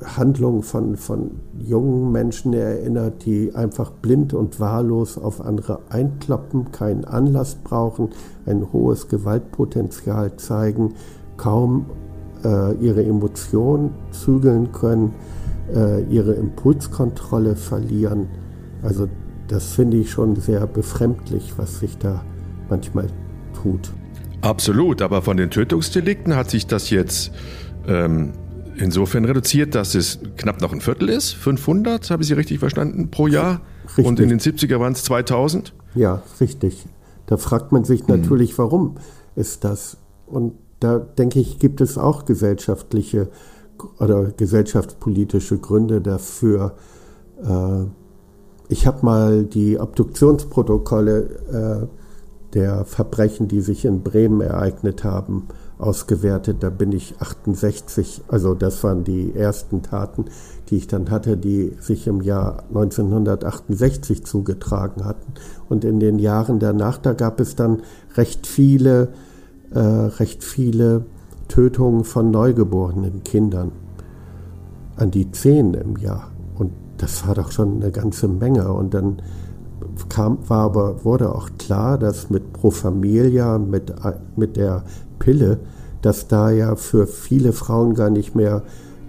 [0.06, 7.06] Handlungen von, von jungen Menschen erinnert, die einfach blind und wahllos auf andere einkloppen, keinen
[7.06, 8.10] Anlass brauchen,
[8.46, 10.94] ein hohes Gewaltpotenzial zeigen,
[11.38, 11.88] kaum
[12.44, 15.14] äh, ihre Emotionen zügeln können,
[15.74, 18.28] äh, ihre Impulskontrolle verlieren.
[18.84, 19.08] Also
[19.52, 22.24] das finde ich schon sehr befremdlich, was sich da
[22.70, 23.08] manchmal
[23.62, 23.92] tut.
[24.40, 27.32] Absolut, aber von den Tötungsdelikten hat sich das jetzt
[27.86, 28.32] ähm,
[28.78, 31.34] insofern reduziert, dass es knapp noch ein Viertel ist.
[31.34, 33.60] 500, habe ich Sie richtig verstanden, pro Jahr.
[33.86, 34.06] Richtig.
[34.06, 35.74] Und in den 70er waren es 2000?
[35.96, 36.86] Ja, richtig.
[37.26, 38.22] Da fragt man sich hm.
[38.22, 38.96] natürlich, warum
[39.36, 39.98] ist das?
[40.28, 43.30] Und da denke ich, gibt es auch gesellschaftliche
[44.00, 46.78] oder gesellschaftspolitische Gründe dafür.
[47.44, 47.86] Äh,
[48.72, 51.88] ich habe mal die Obduktionsprotokolle äh,
[52.54, 56.58] der Verbrechen, die sich in Bremen ereignet haben, ausgewertet.
[56.62, 60.26] Da bin ich 68, also das waren die ersten Taten,
[60.70, 65.34] die ich dann hatte, die sich im Jahr 1968 zugetragen hatten.
[65.68, 67.82] Und in den Jahren danach, da gab es dann
[68.16, 69.10] recht viele,
[69.74, 71.04] äh, recht viele
[71.50, 73.74] Tötungen von neugeborenen Kindern.
[74.96, 76.32] An die zehn im Jahr.
[77.02, 78.72] Das war doch schon eine ganze Menge.
[78.72, 79.22] Und dann
[80.08, 83.92] kam, war aber, wurde auch klar, dass mit Pro Familia, mit,
[84.36, 84.84] mit der
[85.18, 85.60] Pille,
[86.04, 88.62] dass da ja für viele Frauen gar nicht mehr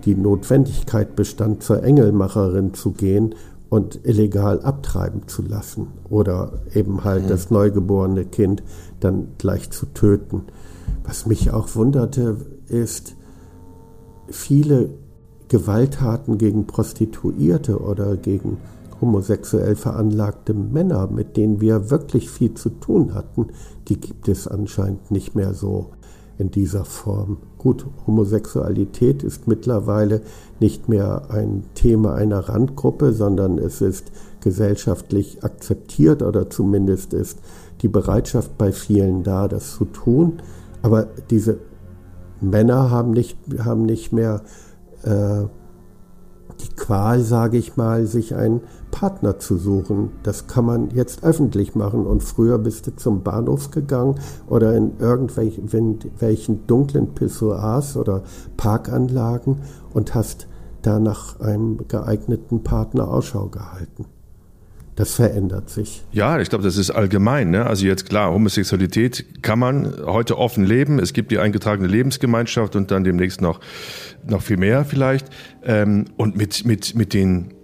[0.07, 3.35] die Notwendigkeit bestand, zur Engelmacherin zu gehen
[3.69, 7.29] und illegal abtreiben zu lassen oder eben halt mhm.
[7.29, 8.63] das neugeborene Kind
[9.01, 10.45] dann gleich zu töten.
[11.05, 12.37] Was mich auch wunderte,
[12.69, 13.15] ist,
[14.29, 14.91] viele
[15.53, 18.57] Gewalttaten gegen Prostituierte oder gegen
[19.03, 23.49] homosexuell veranlagte Männer, mit denen wir wirklich viel zu tun hatten,
[23.89, 25.91] die gibt es anscheinend nicht mehr so
[26.39, 27.37] in dieser Form.
[27.59, 30.23] Gut, Homosexualität ist mittlerweile
[30.59, 34.11] nicht mehr ein Thema einer Randgruppe, sondern es ist
[34.41, 37.39] gesellschaftlich akzeptiert oder zumindest ist
[37.83, 40.39] die Bereitschaft bei vielen da, das zu tun.
[40.81, 41.59] Aber diese
[42.41, 44.41] Männer haben nicht, haben nicht mehr
[45.05, 45.47] äh,
[46.61, 48.61] die Qual, sage ich mal, sich einen
[48.91, 50.11] Partner zu suchen.
[50.23, 52.07] Das kann man jetzt öffentlich machen.
[52.07, 54.17] Und früher bist du zum Bahnhof gegangen
[54.49, 58.23] oder in irgendwelchen dunklen Pissoirs oder
[58.57, 59.63] Parkanlagen
[59.93, 60.47] und hast
[60.83, 64.07] da nach einem geeigneten Partner Ausschau gehalten
[64.95, 66.03] das verändert sich.
[66.13, 67.51] Ja, ich glaube, das ist allgemein.
[67.51, 67.65] Ne?
[67.65, 70.99] Also jetzt klar, Homosexualität kann man heute offen leben.
[70.99, 73.61] Es gibt die eingetragene Lebensgemeinschaft und dann demnächst noch,
[74.27, 75.29] noch viel mehr vielleicht.
[75.65, 77.55] Ähm, und mit, mit, mit den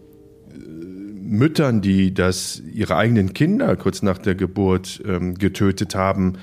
[1.20, 6.38] Müttern, die das ihre eigenen Kinder kurz nach der Geburt ähm, getötet haben,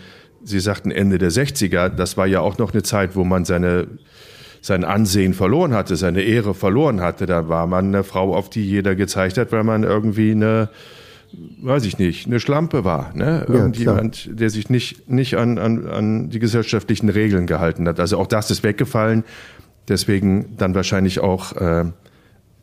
[0.48, 3.88] Sie sagten Ende der 60er, das war ja auch noch eine Zeit, wo man seine
[4.66, 7.28] sein Ansehen verloren hatte, seine Ehre verloren hatte.
[7.28, 10.70] Da war man eine Frau, auf die jeder gezeigt hat, weil man irgendwie eine,
[11.62, 13.12] weiß ich nicht, eine Schlampe war.
[13.14, 13.46] Ne?
[13.48, 18.00] Irgendjemand, ja, der sich nicht, nicht an, an, an die gesellschaftlichen Regeln gehalten hat.
[18.00, 19.24] Also auch das ist weggefallen.
[19.88, 21.86] Deswegen dann wahrscheinlich auch äh,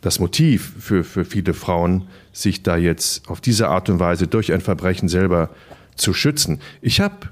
[0.00, 4.52] das Motiv für, für viele Frauen, sich da jetzt auf diese Art und Weise durch
[4.52, 5.50] ein Verbrechen selber
[5.94, 6.58] zu schützen.
[6.80, 7.28] Ich habe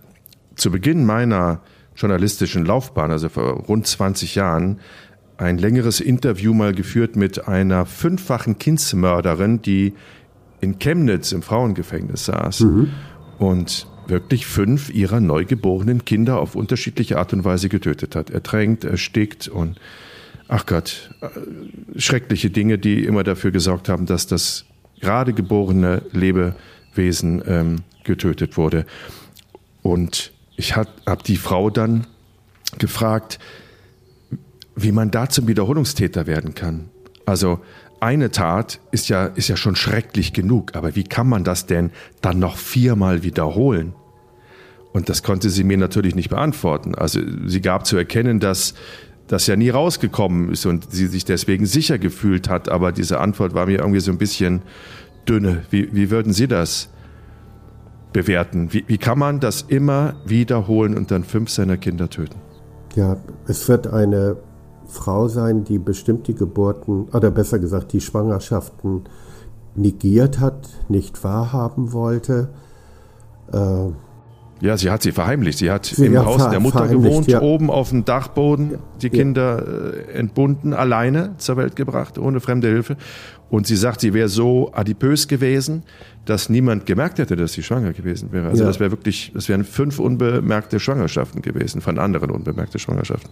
[0.54, 1.60] zu Beginn meiner
[2.00, 4.80] journalistischen Laufbahn, also vor rund 20 Jahren,
[5.36, 9.94] ein längeres Interview mal geführt mit einer fünffachen Kindsmörderin, die
[10.60, 12.90] in Chemnitz im Frauengefängnis saß mhm.
[13.38, 18.30] und wirklich fünf ihrer neugeborenen Kinder auf unterschiedliche Art und Weise getötet hat.
[18.30, 19.80] Ertränkt, erstickt und
[20.48, 21.14] ach Gott,
[21.96, 24.66] schreckliche Dinge, die immer dafür gesorgt haben, dass das
[25.00, 28.84] gerade geborene Lebewesen ähm, getötet wurde.
[29.82, 32.06] Und ich habe die Frau dann
[32.78, 33.38] gefragt,
[34.76, 36.90] wie man da zum Wiederholungstäter werden kann.
[37.24, 37.60] Also
[37.98, 41.90] eine Tat ist ja, ist ja schon schrecklich genug, aber wie kann man das denn
[42.20, 43.94] dann noch viermal wiederholen?
[44.92, 46.94] Und das konnte sie mir natürlich nicht beantworten.
[46.94, 48.74] Also sie gab zu erkennen, dass
[49.28, 53.54] das ja nie rausgekommen ist und sie sich deswegen sicher gefühlt hat, aber diese Antwort
[53.54, 54.60] war mir irgendwie so ein bisschen
[55.26, 55.62] dünne.
[55.70, 56.90] Wie, wie würden Sie das
[58.12, 58.72] bewerten?
[58.72, 62.36] Wie, wie kann man das immer wiederholen und dann fünf seiner Kinder töten?
[62.94, 64.36] Ja, es wird eine
[64.86, 69.04] Frau sein, die bestimmt die Geburten, oder besser gesagt die Schwangerschaften
[69.76, 72.48] negiert hat, nicht wahrhaben wollte.
[73.52, 73.88] Äh,
[74.60, 75.58] ja, sie hat sie verheimlicht.
[75.58, 77.40] Sie hat sie, im ja, Haus der Mutter gewohnt, ja.
[77.40, 82.96] oben auf dem Dachboden, die Kinder äh, entbunden, alleine zur Welt gebracht, ohne fremde Hilfe.
[83.48, 85.82] Und sie sagt, sie wäre so adipös gewesen,
[86.26, 88.48] dass niemand gemerkt hätte, dass sie schwanger gewesen wäre.
[88.48, 88.68] Also ja.
[88.68, 93.30] das wäre wirklich, das wären fünf unbemerkte Schwangerschaften gewesen, von anderen unbemerkte Schwangerschaften.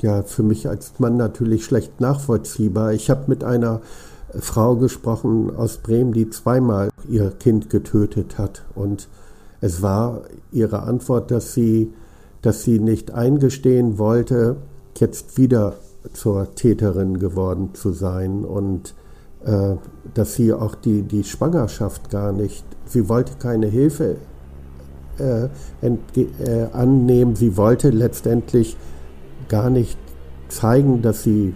[0.00, 2.92] Ja, für mich als Mann natürlich schlecht nachvollziehbar.
[2.92, 3.80] Ich habe mit einer
[4.38, 8.64] Frau gesprochen aus Bremen, die zweimal ihr Kind getötet hat.
[8.74, 9.08] Und
[9.60, 11.92] es war ihre Antwort, dass sie,
[12.42, 14.56] dass sie nicht eingestehen wollte,
[14.98, 15.74] jetzt wieder
[16.12, 18.44] zur Täterin geworden zu sein.
[18.44, 18.94] Und
[19.44, 19.76] äh,
[20.14, 24.16] dass sie auch die, die Schwangerschaft gar nicht, sie wollte keine Hilfe
[25.18, 25.48] äh,
[25.82, 28.76] äh, annehmen, sie wollte letztendlich
[29.48, 29.98] gar nicht
[30.48, 31.54] zeigen, dass sie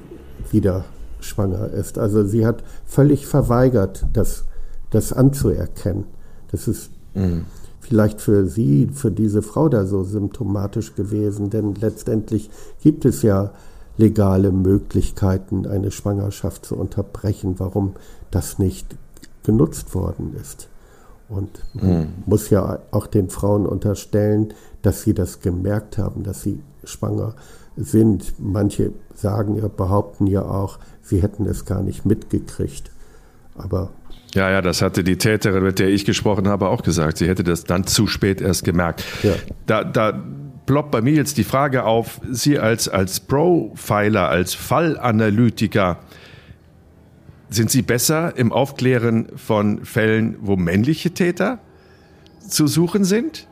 [0.51, 0.85] wieder
[1.21, 1.99] schwanger ist.
[1.99, 4.45] Also sie hat völlig verweigert, das,
[4.91, 6.05] das anzuerkennen.
[6.51, 7.47] Das ist mhm.
[7.93, 12.49] Vielleicht für sie, für diese Frau da so symptomatisch gewesen, denn letztendlich
[12.83, 13.51] gibt es ja
[13.99, 17.93] legale Möglichkeiten, eine Schwangerschaft zu unterbrechen, warum
[18.31, 18.97] das nicht
[19.43, 20.69] genutzt worden ist.
[21.29, 22.07] Und man mhm.
[22.25, 27.35] muss ja auch den Frauen unterstellen, dass sie das gemerkt haben, dass sie schwanger
[27.77, 28.33] sind.
[28.39, 32.91] Manche sagen ja, behaupten ja auch, sie hätten es gar nicht mitgekriegt.
[33.55, 33.91] Aber
[34.35, 37.19] ja, ja, das hatte die Täterin, mit der ich gesprochen habe, auch gesagt.
[37.19, 39.05] Sie hätte das dann zu spät erst gemerkt.
[39.23, 39.35] Ja.
[39.67, 40.23] Da, da
[40.67, 45.99] ploppt bei mir jetzt die Frage auf, Sie als, als Profiler, als Fallanalytiker,
[47.51, 51.59] sind Sie besser im Aufklären von Fällen, wo männliche Täter
[52.49, 53.47] zu suchen sind?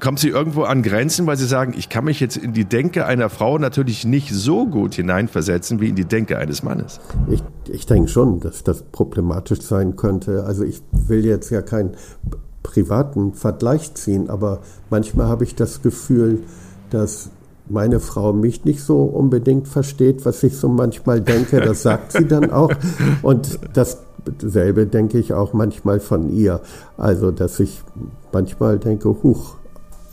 [0.00, 3.06] Kommen Sie irgendwo an Grenzen, weil Sie sagen, ich kann mich jetzt in die Denke
[3.06, 7.00] einer Frau natürlich nicht so gut hineinversetzen wie in die Denke eines Mannes?
[7.28, 10.44] Ich, ich denke schon, dass das problematisch sein könnte.
[10.44, 11.92] Also ich will jetzt ja kein
[12.62, 14.60] privaten Vergleich ziehen, aber
[14.90, 16.40] manchmal habe ich das Gefühl,
[16.90, 17.30] dass
[17.68, 21.60] meine Frau mich nicht so unbedingt versteht, was ich so manchmal denke.
[21.60, 22.70] Das sagt sie dann auch.
[23.22, 26.60] Und dasselbe denke ich auch manchmal von ihr.
[26.96, 27.82] Also, dass ich
[28.32, 29.56] manchmal denke, huch,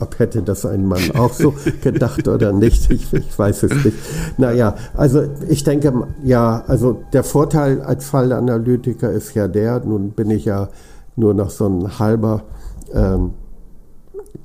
[0.02, 3.96] ob hätte das ein Mann auch so gedacht oder nicht, ich, ich, weiß es nicht.
[4.36, 5.92] Naja, also ich denke,
[6.24, 10.68] ja, also der Vorteil als Fallanalytiker ist ja der, nun bin ich ja
[11.16, 12.42] nur noch so ein halber,
[12.92, 13.34] ähm,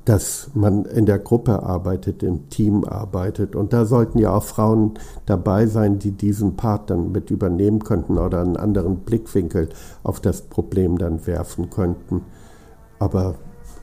[0.04, 3.54] dass man in der Gruppe arbeitet, im Team arbeitet.
[3.54, 4.94] Und da sollten ja auch Frauen
[5.26, 9.68] dabei sein, die diesen Part dann mit übernehmen könnten oder einen anderen Blickwinkel
[10.02, 12.22] auf das Problem dann werfen könnten.
[12.98, 13.34] Aber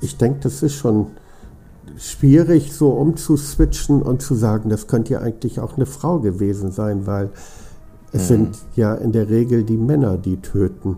[0.02, 1.08] ich denke, das ist schon
[1.98, 7.08] schwierig, so umzuswitchen und zu sagen, das könnte ja eigentlich auch eine Frau gewesen sein,
[7.08, 7.30] weil
[8.12, 8.28] es mhm.
[8.28, 10.98] sind ja in der Regel die Männer, die töten.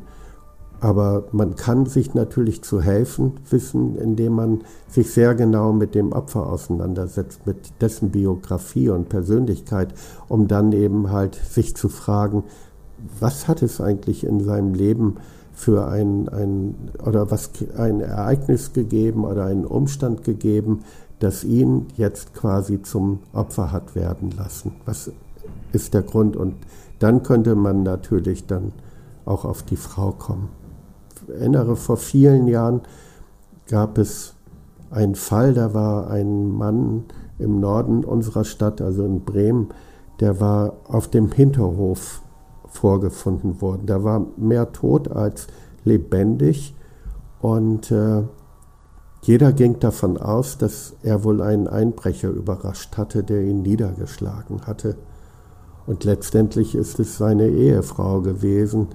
[0.79, 6.11] Aber man kann sich natürlich zu helfen wissen, indem man sich sehr genau mit dem
[6.11, 9.93] Opfer auseinandersetzt, mit dessen Biografie und Persönlichkeit,
[10.27, 12.43] um dann eben halt sich zu fragen,
[13.19, 15.15] was hat es eigentlich in seinem Leben
[15.57, 20.83] für ein, ein oder was ein Ereignis gegeben oder einen Umstand gegeben,
[21.17, 24.73] das ihn jetzt quasi zum Opfer hat werden lassen.
[24.85, 25.11] Was
[25.73, 26.37] ist der Grund?
[26.37, 26.53] Und
[26.99, 28.71] dann könnte man natürlich dann
[29.25, 30.49] auch auf die Frau kommen.
[31.15, 32.81] Ich erinnere, vor vielen Jahren
[33.67, 34.35] gab es
[34.91, 37.05] einen Fall, da war ein Mann
[37.39, 39.69] im Norden unserer Stadt, also in Bremen,
[40.19, 42.21] der war auf dem Hinterhof
[42.77, 43.85] vorgefunden worden.
[43.85, 45.47] Der war mehr tot als
[45.83, 46.75] lebendig
[47.39, 48.23] und äh,
[49.21, 54.95] jeder ging davon aus, dass er wohl einen Einbrecher überrascht hatte, der ihn niedergeschlagen hatte.
[55.85, 58.87] Und letztendlich ist es seine Ehefrau gewesen,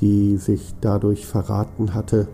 [0.00, 2.28] die sich dadurch verraten hatte,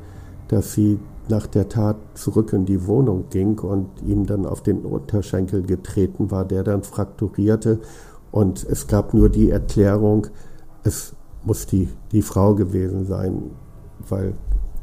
[0.49, 4.81] dass sie nach der Tat zurück in die Wohnung ging und ihm dann auf den
[4.81, 7.79] Unterschenkel getreten war, der dann frakturierte.
[8.33, 10.27] Und es gab nur die Erklärung,
[10.85, 11.14] es
[11.45, 13.51] muss die, die Frau gewesen sein,
[14.09, 14.35] weil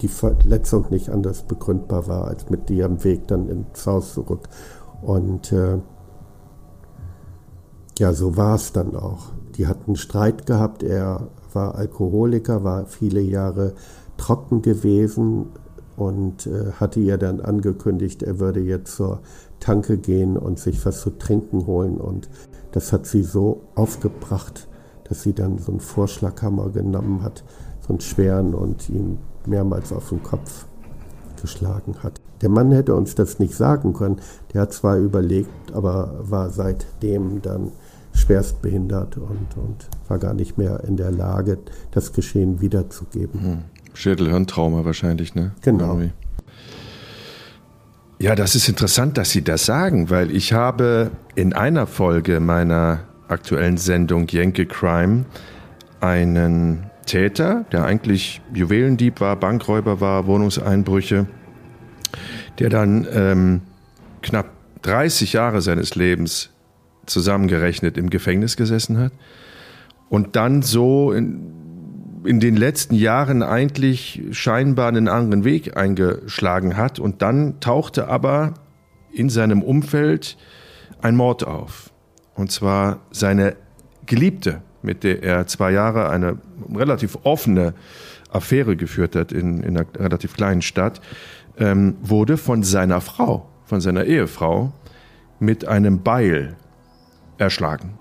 [0.01, 4.47] die Verletzung nicht anders begründbar war als mit ihrem Weg dann ins Haus zurück.
[5.01, 5.79] Und äh,
[7.97, 9.31] ja, so war es dann auch.
[9.57, 10.83] Die hatten Streit gehabt.
[10.83, 13.73] Er war Alkoholiker, war viele Jahre
[14.17, 15.47] trocken gewesen
[15.95, 19.21] und äh, hatte ihr dann angekündigt, er würde jetzt zur
[19.59, 21.97] Tanke gehen und sich was zu trinken holen.
[21.97, 22.29] Und
[22.71, 24.66] das hat sie so aufgebracht,
[25.09, 27.43] dass sie dann so einen Vorschlaghammer genommen hat,
[27.81, 30.65] so einen schweren und ihn mehrmals auf den Kopf
[31.41, 32.19] geschlagen hat.
[32.41, 34.17] Der Mann hätte uns das nicht sagen können.
[34.53, 37.71] Der hat zwar überlegt, aber war seitdem dann
[38.13, 41.59] schwerst behindert und, und war gar nicht mehr in der Lage,
[41.91, 43.41] das Geschehen wiederzugeben.
[43.41, 43.57] Hm.
[43.93, 45.51] Schädelhirntrauma wahrscheinlich, ne?
[45.61, 45.93] Genau.
[45.93, 46.11] Irgendwie.
[48.19, 53.01] Ja, das ist interessant, dass Sie das sagen, weil ich habe in einer Folge meiner
[53.27, 55.25] aktuellen Sendung Jenke Crime
[55.99, 61.25] einen Täter, der eigentlich Juwelendieb war, Bankräuber war, Wohnungseinbrüche,
[62.59, 63.61] der dann ähm,
[64.21, 66.51] knapp 30 Jahre seines Lebens
[67.05, 69.13] zusammengerechnet im Gefängnis gesessen hat
[70.09, 76.99] und dann so in, in den letzten Jahren eigentlich scheinbar einen anderen Weg eingeschlagen hat
[76.99, 78.55] und dann tauchte aber
[79.11, 80.37] in seinem Umfeld
[81.01, 81.91] ein Mord auf.
[82.37, 83.55] Und zwar seine
[84.05, 86.37] Geliebte, mit der er zwei Jahre eine
[86.73, 87.73] relativ offene
[88.31, 91.01] Affäre geführt hat in, in einer relativ kleinen Stadt,
[91.57, 94.71] ähm, wurde von seiner Frau, von seiner Ehefrau
[95.39, 96.55] mit einem Beil
[97.39, 97.93] erschlagen.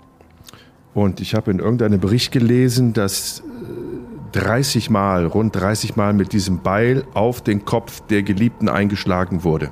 [0.93, 3.43] Und ich habe in irgendeinem Bericht gelesen, dass
[4.33, 9.43] 30 äh, Mal, rund 30 Mal mit diesem Beil auf den Kopf der Geliebten eingeschlagen
[9.43, 9.71] wurde.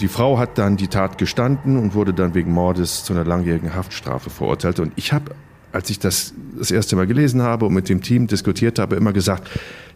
[0.00, 3.74] Die Frau hat dann die Tat gestanden und wurde dann wegen Mordes zu einer langjährigen
[3.74, 4.80] Haftstrafe verurteilt.
[4.80, 5.34] Und ich habe,
[5.72, 9.12] als ich das das erste Mal gelesen habe und mit dem Team diskutiert habe, immer
[9.12, 9.48] gesagt,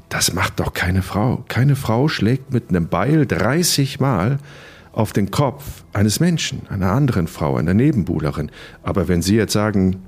[0.08, 1.44] das macht doch keine Frau.
[1.48, 4.38] Keine Frau schlägt mit einem Beil 30 Mal
[4.92, 8.50] auf den Kopf eines Menschen, einer anderen Frau, einer Nebenbuhlerin.
[8.82, 10.02] Aber wenn Sie jetzt sagen,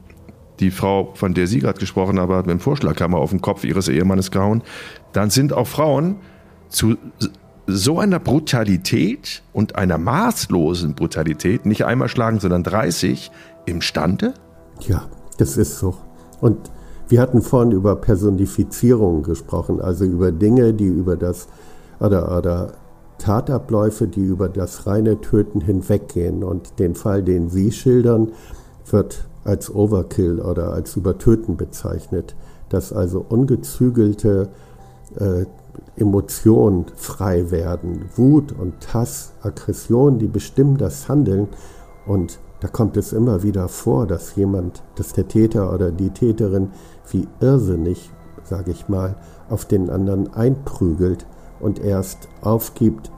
[0.60, 3.64] die Frau, von der Sie gerade gesprochen haben, hat mit dem Vorschlaghammer auf den Kopf
[3.64, 4.62] ihres Ehemannes gehauen,
[5.12, 6.16] dann sind auch Frauen
[6.68, 6.96] zu
[7.70, 13.30] so einer Brutalität und einer maßlosen Brutalität, nicht einmal schlagen, sondern 30,
[13.66, 14.34] imstande?
[14.80, 15.04] Ja,
[15.38, 15.96] das ist so.
[16.40, 16.70] Und
[17.08, 21.48] wir hatten vorhin über Personifizierung gesprochen, also über Dinge, die über das
[21.98, 22.72] oder, oder
[23.18, 26.42] Tatabläufe, die über das reine Töten hinweggehen.
[26.42, 28.32] Und den Fall, den Sie schildern,
[28.90, 32.34] wird als Overkill oder als Übertöten bezeichnet,
[32.68, 34.50] dass also ungezügelte
[35.16, 35.46] äh,
[35.96, 41.48] Emotionen frei werden, Wut und Hass, Aggression, die bestimmen das Handeln
[42.06, 46.70] und da kommt es immer wieder vor, dass jemand, dass der Täter oder die Täterin
[47.10, 48.12] wie irrsinnig,
[48.44, 49.16] sage ich mal,
[49.48, 51.26] auf den anderen einprügelt
[51.58, 53.10] und erst aufgibt,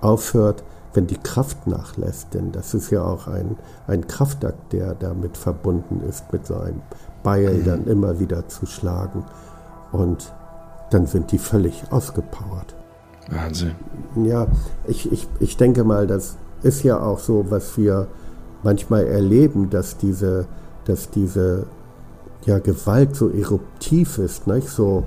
[0.00, 0.62] aufhört,
[0.94, 2.34] wenn die Kraft nachlässt.
[2.34, 3.56] Denn das ist ja auch ein,
[3.88, 6.82] ein Kraftakt, der damit verbunden ist, mit so einem
[7.24, 7.64] Beil mhm.
[7.64, 9.24] dann immer wieder zu schlagen.
[9.90, 10.32] Und
[10.90, 12.74] dann sind die völlig ausgepowert.
[13.30, 13.72] Wahnsinn.
[14.16, 14.46] Ja,
[14.86, 18.06] ich, ich, ich denke mal, das ist ja auch so, was wir
[18.62, 20.46] manchmal erleben, dass diese,
[20.84, 21.66] dass diese
[22.44, 24.68] ja, Gewalt so eruptiv ist, nicht?
[24.68, 25.04] so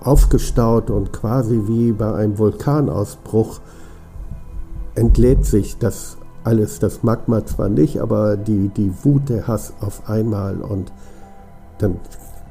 [0.00, 3.60] aufgestaut und quasi wie bei einem Vulkanausbruch
[4.94, 10.08] entlädt sich das alles, das Magma zwar nicht, aber die, die Wut, der Hass auf
[10.08, 10.92] einmal und
[11.78, 11.98] dann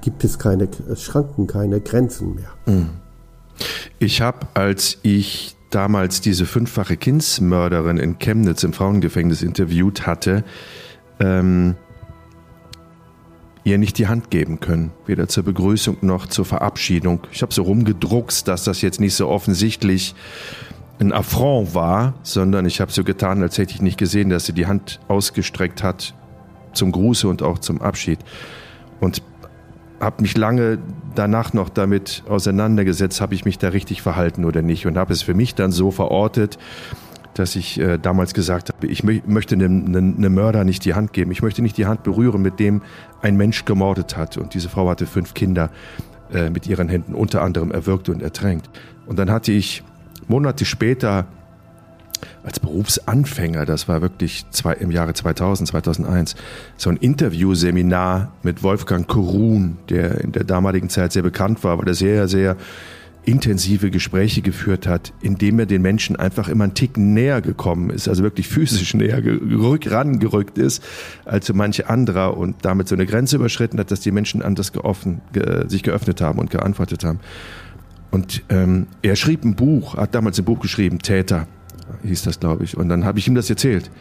[0.04, 2.50] gibt es keine Schranken, keine Grenzen mehr.
[2.66, 2.90] Hm.
[4.00, 10.44] Ich habe, als ich damals diese fünffache Kindsmörderin in Chemnitz im Frauengefängnis interviewt hatte,
[11.20, 11.76] ähm,
[13.64, 17.22] ihr nicht die Hand geben können, weder zur Begrüßung noch zur Verabschiedung.
[17.32, 20.16] Ich habe so rumgedruckst, dass das jetzt nicht so offensichtlich
[21.00, 24.54] ein Affront war, sondern ich habe so getan, als hätte ich nicht gesehen, dass sie
[24.54, 26.14] die Hand ausgestreckt hat
[26.74, 28.20] zum Gruße und auch zum Abschied.
[29.00, 29.22] Und
[30.04, 30.80] habe mich lange
[31.16, 35.22] danach noch damit auseinandergesetzt, habe ich mich da richtig verhalten oder nicht und habe es
[35.22, 36.58] für mich dann so verortet,
[37.34, 41.14] dass ich äh, damals gesagt habe, ich mö möchte einem, einem Mörder nicht die Hand
[41.14, 42.82] geben, ich möchte nicht die Hand berühren, mit dem
[43.22, 44.38] ein Mensch gemordet hat.
[44.38, 45.72] Und diese Frau hatte fünf Kinder
[46.32, 48.70] äh, mit ihren Händen unter anderem erwürgt und ertränkt.
[49.08, 49.84] Und dann hatte ich
[50.28, 51.26] Monate später
[52.44, 56.36] als Berufsanfänger, das war wirklich zwei, im Jahre 2000, 2001,
[56.78, 61.88] so ein Interviewseminar mit Wolfgang Korun, der in der damaligen Zeit sehr bekannt war, weil
[61.88, 62.58] er sehr, sehr
[63.26, 68.08] intensive Gespräche geführt hat, indem er den Menschen einfach immer einen Tick näher gekommen ist,
[68.08, 70.84] also wirklich physisch näher gerück, rangerückt ist
[71.26, 74.74] als so manche anderer und damit so eine Grenze überschritten hat, dass die Menschen anders
[74.74, 77.20] geoffen, ge, sich geöffnet haben und geantwortet haben.
[78.12, 81.48] Und ähm, er schrieb ein Buch, hat damals ein Buch geschrieben, Täter
[82.04, 82.78] hieß das, glaube ich.
[82.78, 83.92] Und dann habe ich ihm das erzählt,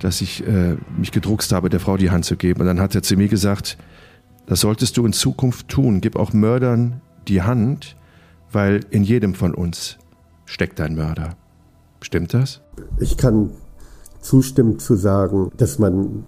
[0.00, 2.60] dass ich äh, mich gedruckst habe, der Frau die Hand zu geben.
[2.60, 3.78] Und dann hat er zu mir gesagt,
[4.46, 6.00] das solltest du in Zukunft tun.
[6.00, 7.96] Gib auch Mördern die Hand,
[8.50, 9.98] weil in jedem von uns
[10.46, 11.36] steckt ein Mörder.
[12.00, 12.62] Stimmt das?
[12.98, 13.50] Ich kann
[14.20, 16.24] zustimmen zu sagen, dass man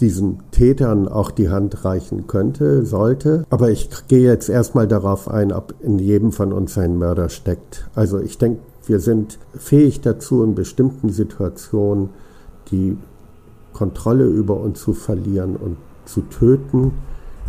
[0.00, 3.44] diesen Tätern auch die Hand reichen könnte, sollte.
[3.50, 7.88] Aber ich gehe jetzt erstmal darauf ein, ob in jedem von uns ein Mörder steckt.
[7.94, 12.10] Also ich denke, wir sind fähig dazu, in bestimmten Situationen
[12.70, 12.96] die
[13.72, 16.92] Kontrolle über uns zu verlieren und zu töten,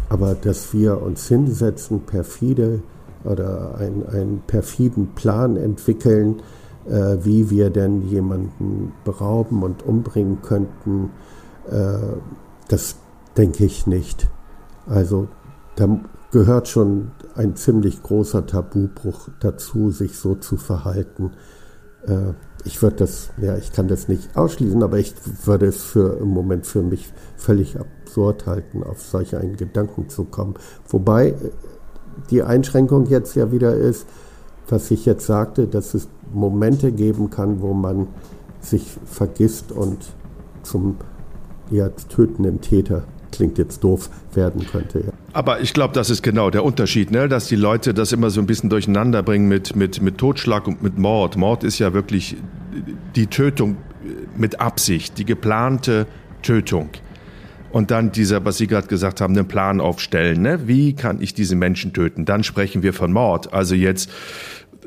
[0.09, 2.81] aber dass wir uns hinsetzen, perfide
[3.23, 6.41] oder ein, einen perfiden Plan entwickeln,
[6.87, 11.11] äh, wie wir denn jemanden berauben und umbringen könnten,
[11.69, 11.97] äh,
[12.67, 12.95] das
[13.37, 14.27] denke ich nicht.
[14.87, 15.27] Also
[15.75, 15.99] da
[16.31, 21.31] gehört schon ein ziemlich großer Tabubruch dazu, sich so zu verhalten.
[22.05, 22.33] Äh,
[22.65, 25.15] ich würde das, ja, ich kann das nicht ausschließen, aber ich
[25.45, 30.25] würde es für im Moment für mich völlig absurd halten, auf solch einen Gedanken zu
[30.25, 30.55] kommen.
[30.89, 31.33] Wobei
[32.29, 34.05] die Einschränkung jetzt ja wieder ist,
[34.67, 38.07] was ich jetzt sagte, dass es Momente geben kann, wo man
[38.59, 39.97] sich vergisst und
[40.63, 40.97] zum
[41.71, 43.05] ja, tötenden Täter
[43.39, 44.99] klingt jetzt doof werden könnte.
[44.99, 45.13] Ja.
[45.31, 47.29] Aber ich glaube, das ist genau der Unterschied, ne?
[47.29, 50.83] dass die Leute das immer so ein bisschen durcheinander bringen mit, mit, mit Totschlag und
[50.83, 51.37] mit Mord.
[51.37, 52.35] Mord ist ja wirklich
[53.15, 53.77] die Tötung
[54.35, 56.05] mit Absicht, die geplante
[56.41, 56.89] Tötung
[57.71, 60.41] und dann dieser, was Sie gerade gesagt haben, einen Plan aufstellen.
[60.41, 60.67] Ne?
[60.67, 62.25] Wie kann ich diese Menschen töten?
[62.25, 63.53] Dann sprechen wir von Mord.
[63.53, 64.09] Also jetzt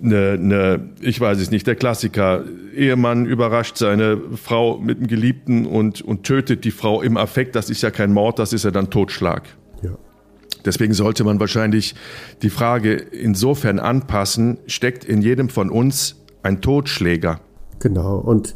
[0.01, 2.45] eine, eine, ich weiß es nicht, der Klassiker.
[2.75, 7.55] Ehemann überrascht seine Frau mit einem Geliebten und, und tötet die Frau im Affekt.
[7.57, 9.43] Das ist ja kein Mord, das ist ja dann Totschlag.
[9.83, 9.91] Ja.
[10.65, 11.95] Deswegen sollte man wahrscheinlich
[12.43, 17.41] die Frage insofern anpassen, steckt in jedem von uns ein Totschläger.
[17.81, 18.55] Genau, und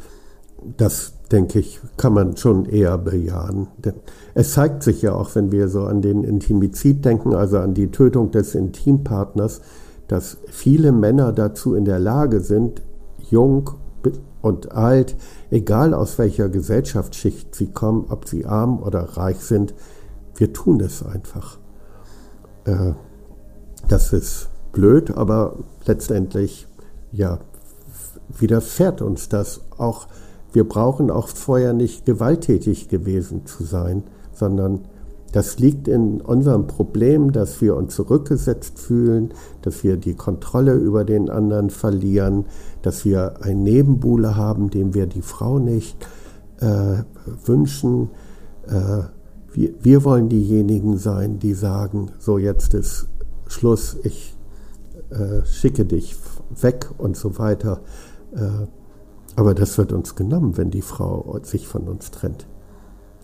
[0.76, 3.68] das denke ich, kann man schon eher bejahen.
[3.78, 3.94] Denn
[4.34, 7.90] es zeigt sich ja auch, wenn wir so an den Intimizid denken, also an die
[7.90, 9.60] Tötung des Intimpartners,
[10.08, 12.82] dass viele Männer dazu in der Lage sind,
[13.30, 13.70] jung
[14.42, 15.16] und alt,
[15.50, 19.74] egal aus welcher Gesellschaftsschicht sie kommen, ob sie arm oder reich sind,
[20.36, 21.58] wir tun es einfach.
[22.64, 22.92] Äh,
[23.88, 26.68] das ist blöd, aber letztendlich,
[27.10, 27.38] ja,
[28.28, 30.06] widerfährt uns das auch
[30.56, 34.86] wir brauchen auch vorher nicht gewalttätig gewesen zu sein, sondern
[35.36, 41.04] das liegt in unserem Problem, dass wir uns zurückgesetzt fühlen, dass wir die Kontrolle über
[41.04, 42.46] den anderen verlieren,
[42.80, 46.08] dass wir einen Nebenbuhler haben, dem wir die Frau nicht
[46.60, 47.02] äh,
[47.44, 48.08] wünschen.
[48.66, 49.02] Äh,
[49.52, 53.06] wir, wir, wollen diejenigen sein, die sagen, so jetzt ist
[53.46, 54.34] Schluss, ich
[55.10, 56.16] äh, schicke dich
[56.62, 57.82] weg und so weiter.
[58.34, 58.68] Äh,
[59.34, 62.46] aber das wird uns genommen, wenn die Frau sich von uns trennt.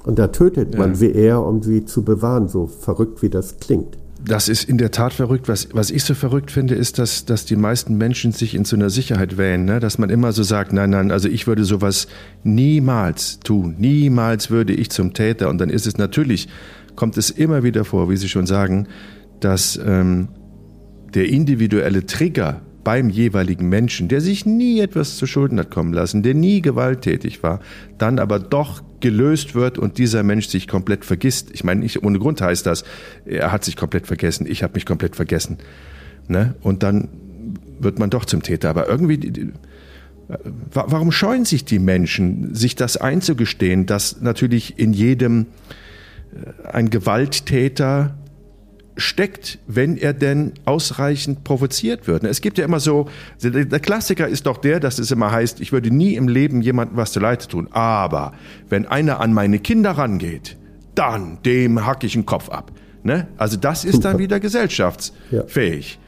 [0.05, 3.98] Und da tötet man sie eher, um sie zu bewahren, so verrückt wie das klingt.
[4.24, 5.48] Das ist in der Tat verrückt.
[5.48, 8.76] Was, was ich so verrückt finde, ist, dass, dass die meisten Menschen sich in so
[8.76, 9.80] einer Sicherheit wählen, ne?
[9.80, 12.07] dass man immer so sagt, nein, nein, also ich würde sowas
[12.44, 13.76] niemals tun.
[13.78, 15.48] Niemals würde ich zum Täter.
[15.48, 16.48] Und dann ist es natürlich,
[16.94, 18.86] kommt es immer wieder vor, wie Sie schon sagen,
[19.40, 20.28] dass ähm,
[21.14, 26.22] der individuelle Trigger beim jeweiligen Menschen, der sich nie etwas zu Schulden hat kommen lassen,
[26.22, 27.60] der nie gewalttätig war,
[27.98, 31.50] dann aber doch gelöst wird und dieser Mensch sich komplett vergisst.
[31.52, 32.84] Ich meine, nicht ohne Grund heißt das,
[33.24, 35.58] er hat sich komplett vergessen, ich habe mich komplett vergessen.
[36.28, 36.54] Ne?
[36.62, 37.08] Und dann
[37.78, 38.70] wird man doch zum Täter.
[38.70, 39.52] Aber irgendwie,
[40.72, 45.46] warum scheuen sich die Menschen, sich das einzugestehen, dass natürlich in jedem
[46.64, 48.16] ein Gewalttäter
[48.97, 52.24] steckt, wenn er denn ausreichend provoziert wird.
[52.24, 53.09] Es gibt ja immer so,
[53.43, 56.97] der Klassiker ist doch der, dass es immer heißt, ich würde nie im Leben jemandem
[56.97, 57.68] was zu Leid tun.
[57.70, 58.32] Aber
[58.68, 60.59] wenn einer an meine Kinder rangeht,
[60.95, 62.72] dann dem hack ich den Kopf ab.
[63.03, 63.28] Ne?
[63.36, 65.99] Also das ist dann wieder gesellschaftsfähig.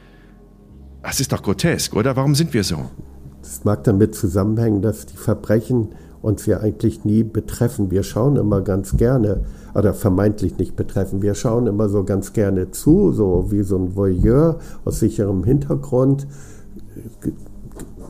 [1.01, 2.15] Das ist doch grotesk, oder?
[2.15, 2.89] Warum sind wir so?
[3.41, 5.89] Das mag damit zusammenhängen, dass die Verbrechen
[6.25, 7.91] uns ja eigentlich nie betreffen.
[7.91, 9.45] Wir schauen immer ganz gerne,
[9.75, 13.95] oder vermeintlich nicht betreffen, wir schauen immer so ganz gerne zu, so wie so ein
[13.95, 16.27] Voyeur aus sicherem Hintergrund.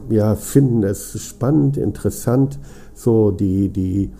[0.09, 2.59] Ja, finden es spannend, interessant,
[2.93, 4.11] so die, die,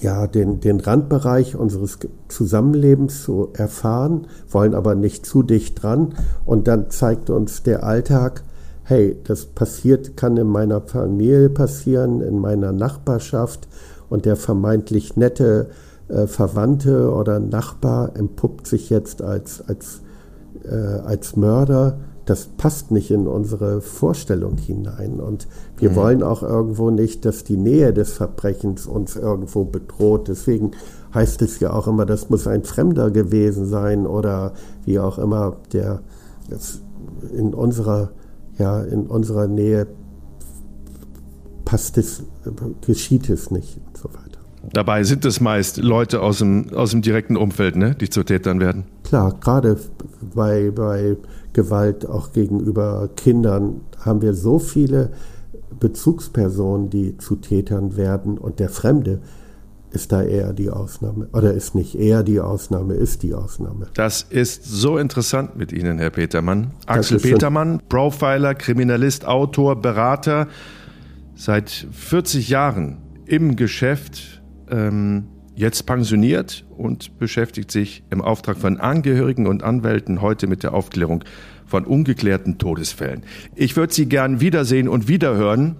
[0.00, 1.98] ja, den, den Randbereich unseres
[2.28, 6.14] Zusammenlebens zu erfahren, wollen aber nicht zu dicht dran.
[6.44, 8.42] Und dann zeigt uns der Alltag,
[8.86, 13.66] hey, das passiert, kann in meiner Familie passieren, in meiner Nachbarschaft
[14.08, 15.70] und der vermeintlich nette
[16.08, 20.02] äh, Verwandte oder Nachbar entpuppt sich jetzt als, als,
[20.64, 21.98] äh, als Mörder.
[22.26, 25.18] Das passt nicht in unsere Vorstellung hinein.
[25.18, 25.96] Und wir mhm.
[25.96, 30.28] wollen auch irgendwo nicht, dass die Nähe des Verbrechens uns irgendwo bedroht.
[30.28, 30.72] Deswegen
[31.12, 34.52] heißt es ja auch immer, das muss ein Fremder gewesen sein oder
[34.84, 36.02] wie auch immer, der
[37.36, 38.10] in unserer
[38.58, 39.86] ja, in unserer Nähe
[41.64, 42.22] passt es,
[42.86, 44.40] geschieht es nicht und so weiter.
[44.72, 48.60] Dabei sind es meist Leute aus dem, aus dem direkten Umfeld, ne, die zu Tätern
[48.60, 48.84] werden.
[49.04, 49.78] Klar, gerade
[50.34, 51.16] bei, bei
[51.52, 55.10] Gewalt auch gegenüber Kindern haben wir so viele
[55.78, 59.20] Bezugspersonen, die zu Tätern werden und der Fremde
[59.96, 61.28] ist da eher die Ausnahme.
[61.32, 63.86] Oder ist nicht eher die Ausnahme, ist die Ausnahme.
[63.94, 66.72] Das ist so interessant mit Ihnen, Herr Petermann.
[66.84, 70.48] Axel Petermann, Profiler, Kriminalist, Autor, Berater,
[71.34, 79.46] seit 40 Jahren im Geschäft, ähm, jetzt pensioniert und beschäftigt sich im Auftrag von Angehörigen
[79.46, 81.24] und Anwälten heute mit der Aufklärung
[81.64, 83.22] von ungeklärten Todesfällen.
[83.54, 85.76] Ich würde Sie gern wiedersehen und wiederhören.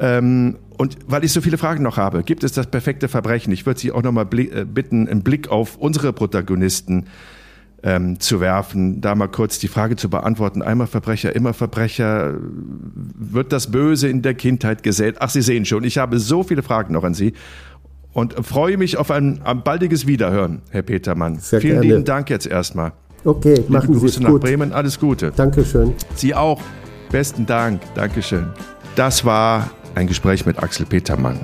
[0.00, 3.52] Ähm, und weil ich so viele Fragen noch habe, gibt es das perfekte Verbrechen?
[3.52, 7.06] Ich würde Sie auch noch mal äh, bitten, einen Blick auf unsere Protagonisten
[7.82, 10.62] ähm, zu werfen, da mal kurz die Frage zu beantworten.
[10.62, 12.34] Einmal Verbrecher, immer Verbrecher.
[12.40, 15.16] Wird das Böse in der Kindheit gesät?
[15.20, 17.32] Ach, Sie sehen schon, ich habe so viele Fragen noch an Sie
[18.12, 21.38] und freue mich auf ein, ein baldiges Wiederhören, Herr Petermann.
[21.38, 21.86] Sehr Vielen gerne.
[21.86, 22.92] lieben Dank jetzt erstmal.
[23.24, 24.42] Okay, Liebe machen Grüße Sie nach gut.
[24.42, 24.72] Bremen.
[24.72, 25.32] Alles Gute.
[25.34, 25.92] Dankeschön.
[26.14, 26.60] Sie auch.
[27.10, 27.82] Besten Dank.
[27.94, 28.46] Dankeschön.
[28.94, 31.40] Das war ein Gespräch mit Axel Petermann.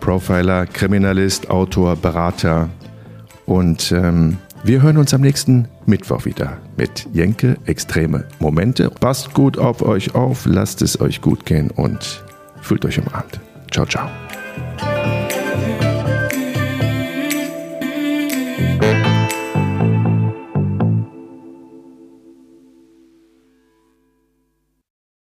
[0.00, 2.70] Profiler, Kriminalist, Autor, Berater.
[3.46, 8.90] Und ähm, wir hören uns am nächsten Mittwoch wieder mit Jenke Extreme Momente.
[8.90, 12.24] Passt gut auf euch auf, lasst es euch gut gehen und
[12.60, 13.38] fühlt euch umarmt.
[13.70, 14.08] Ciao, ciao.